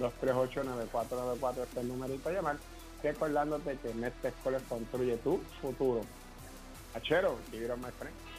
787-238-9494 0.00 1.62
este 1.62 1.62
es 1.62 1.76
el 1.76 1.88
numerito 1.88 2.28
a 2.28 2.32
llamar, 2.32 2.56
recordándote 3.04 3.78
que 3.78 3.94
Mestre 3.94 4.32
College 4.42 4.64
construye 4.68 5.16
tu 5.18 5.40
futuro. 5.60 6.00
Achero, 6.94 7.38
y 7.52 7.56
my 7.56 7.90
friend. 7.98 8.31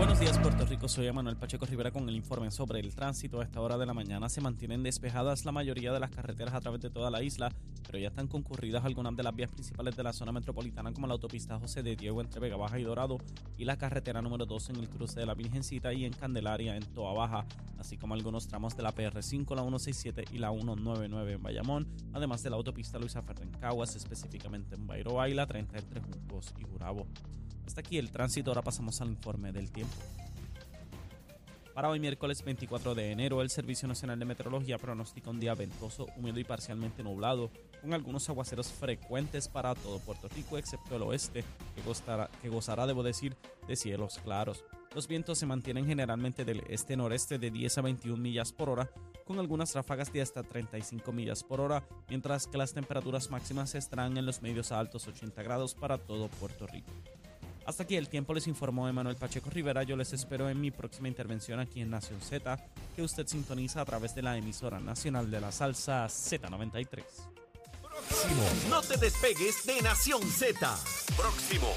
Buenos 0.00 0.18
días 0.18 0.38
Puerto 0.38 0.64
Rico, 0.64 0.88
soy 0.88 1.12
Manuel 1.12 1.36
Pacheco 1.36 1.66
Rivera 1.66 1.90
con 1.90 2.08
el 2.08 2.16
informe 2.16 2.50
sobre 2.50 2.80
el 2.80 2.94
tránsito. 2.94 3.38
A 3.38 3.44
esta 3.44 3.60
hora 3.60 3.76
de 3.76 3.84
la 3.84 3.92
mañana 3.92 4.30
se 4.30 4.40
mantienen 4.40 4.82
despejadas 4.82 5.44
la 5.44 5.52
mayoría 5.52 5.92
de 5.92 6.00
las 6.00 6.10
carreteras 6.10 6.54
a 6.54 6.60
través 6.62 6.80
de 6.80 6.88
toda 6.88 7.10
la 7.10 7.22
isla, 7.22 7.52
pero 7.84 7.98
ya 7.98 8.08
están 8.08 8.26
concurridas 8.26 8.82
algunas 8.86 9.14
de 9.14 9.22
las 9.22 9.36
vías 9.36 9.50
principales 9.50 9.94
de 9.98 10.02
la 10.02 10.14
zona 10.14 10.32
metropolitana 10.32 10.94
como 10.94 11.06
la 11.06 11.12
autopista 11.12 11.58
José 11.58 11.82
de 11.82 11.96
Diego 11.96 12.22
entre 12.22 12.40
Vega 12.40 12.56
Baja 12.56 12.78
y 12.78 12.82
Dorado 12.82 13.18
y 13.58 13.66
la 13.66 13.76
carretera 13.76 14.22
número 14.22 14.46
2 14.46 14.70
en 14.70 14.76
el 14.76 14.88
cruce 14.88 15.20
de 15.20 15.26
la 15.26 15.34
Virgencita 15.34 15.92
y 15.92 16.06
en 16.06 16.14
Candelaria 16.14 16.76
en 16.76 16.84
Toa 16.94 17.12
Baja, 17.12 17.44
así 17.78 17.98
como 17.98 18.14
algunos 18.14 18.48
tramos 18.48 18.74
de 18.78 18.82
la 18.82 18.94
PR5, 18.94 19.54
la 19.54 19.62
167 19.62 20.24
y 20.32 20.38
la 20.38 20.50
199 20.50 21.34
en 21.34 21.42
Bayamón, 21.42 21.86
además 22.14 22.42
de 22.42 22.48
la 22.48 22.56
autopista 22.56 22.98
Luisa 22.98 23.22
Caguas, 23.60 23.94
específicamente 23.96 24.76
en 24.76 24.86
Bayroa 24.86 25.28
y 25.28 25.34
la 25.34 25.46
30 25.46 25.76
entre 25.76 26.00
Juncos 26.00 26.54
y 26.58 26.62
Jurabo. 26.62 27.06
Hasta 27.70 27.82
aquí 27.82 27.98
el 27.98 28.10
tránsito, 28.10 28.50
ahora 28.50 28.62
pasamos 28.62 29.00
al 29.00 29.10
informe 29.10 29.52
del 29.52 29.70
tiempo. 29.70 29.94
Para 31.72 31.88
hoy 31.88 32.00
miércoles 32.00 32.42
24 32.42 32.96
de 32.96 33.12
enero, 33.12 33.42
el 33.42 33.48
Servicio 33.48 33.86
Nacional 33.86 34.18
de 34.18 34.24
Meteorología 34.24 34.76
pronostica 34.76 35.30
un 35.30 35.38
día 35.38 35.54
ventoso, 35.54 36.08
húmedo 36.16 36.40
y 36.40 36.44
parcialmente 36.44 37.04
nublado, 37.04 37.52
con 37.80 37.94
algunos 37.94 38.28
aguaceros 38.28 38.72
frecuentes 38.72 39.46
para 39.46 39.76
todo 39.76 40.00
Puerto 40.00 40.26
Rico, 40.26 40.58
excepto 40.58 40.96
el 40.96 41.02
oeste, 41.02 41.44
que 41.76 41.82
gozará, 41.82 42.28
que 42.42 42.48
gozará, 42.48 42.88
debo 42.88 43.04
decir, 43.04 43.36
de 43.68 43.76
cielos 43.76 44.18
claros. 44.24 44.64
Los 44.92 45.06
vientos 45.06 45.38
se 45.38 45.46
mantienen 45.46 45.86
generalmente 45.86 46.44
del 46.44 46.64
este-noreste 46.66 47.38
de 47.38 47.52
10 47.52 47.78
a 47.78 47.82
21 47.82 48.20
millas 48.20 48.52
por 48.52 48.68
hora, 48.68 48.90
con 49.24 49.38
algunas 49.38 49.76
ráfagas 49.76 50.12
de 50.12 50.22
hasta 50.22 50.42
35 50.42 51.12
millas 51.12 51.44
por 51.44 51.60
hora, 51.60 51.86
mientras 52.08 52.48
que 52.48 52.58
las 52.58 52.74
temperaturas 52.74 53.30
máximas 53.30 53.76
estarán 53.76 54.16
en 54.16 54.26
los 54.26 54.42
medios 54.42 54.72
a 54.72 54.80
altos 54.80 55.06
80 55.06 55.40
grados 55.44 55.76
para 55.76 55.98
todo 55.98 56.26
Puerto 56.26 56.66
Rico. 56.66 56.90
Hasta 57.66 57.84
aquí 57.84 57.96
el 57.96 58.08
tiempo 58.08 58.34
les 58.34 58.46
informó 58.46 58.88
Emanuel 58.88 59.16
Pacheco 59.16 59.50
Rivera. 59.50 59.82
Yo 59.82 59.96
les 59.96 60.12
espero 60.12 60.48
en 60.48 60.60
mi 60.60 60.70
próxima 60.70 61.08
intervención 61.08 61.60
aquí 61.60 61.80
en 61.80 61.90
Nación 61.90 62.20
Z, 62.20 62.58
que 62.96 63.02
usted 63.02 63.26
sintoniza 63.26 63.80
a 63.80 63.84
través 63.84 64.14
de 64.14 64.22
la 64.22 64.36
emisora 64.36 64.80
nacional 64.80 65.30
de 65.30 65.40
la 65.40 65.52
salsa 65.52 66.06
Z93. 66.06 67.04
Próximo. 67.82 68.42
No 68.68 68.80
te 68.82 68.96
despegues 68.96 69.64
de 69.66 69.82
Nación 69.82 70.22
Z. 70.22 70.78
Próximo. 71.16 71.72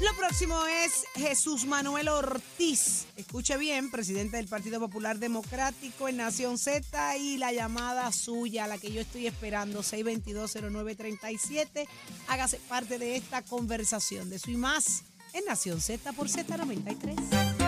Lo 0.00 0.12
próximo 0.14 0.64
es 0.66 1.04
Jesús 1.14 1.66
Manuel 1.66 2.08
Ortiz. 2.08 3.04
Escuche 3.16 3.58
bien, 3.58 3.90
presidente 3.90 4.38
del 4.38 4.48
Partido 4.48 4.80
Popular 4.80 5.18
Democrático 5.18 6.08
en 6.08 6.16
Nación 6.16 6.56
Z 6.56 7.18
y 7.18 7.36
la 7.36 7.52
llamada 7.52 8.10
suya, 8.10 8.66
la 8.66 8.78
que 8.78 8.92
yo 8.92 9.02
estoy 9.02 9.26
esperando, 9.26 9.82
6220937. 9.82 11.86
Hágase 12.28 12.60
parte 12.66 12.98
de 12.98 13.16
esta 13.16 13.42
conversación 13.42 14.30
de 14.30 14.38
su 14.38 14.52
y 14.52 14.56
más 14.56 15.02
en 15.34 15.44
Nación 15.44 15.82
Z 15.82 16.14
por 16.14 16.28
Z93. 16.28 17.59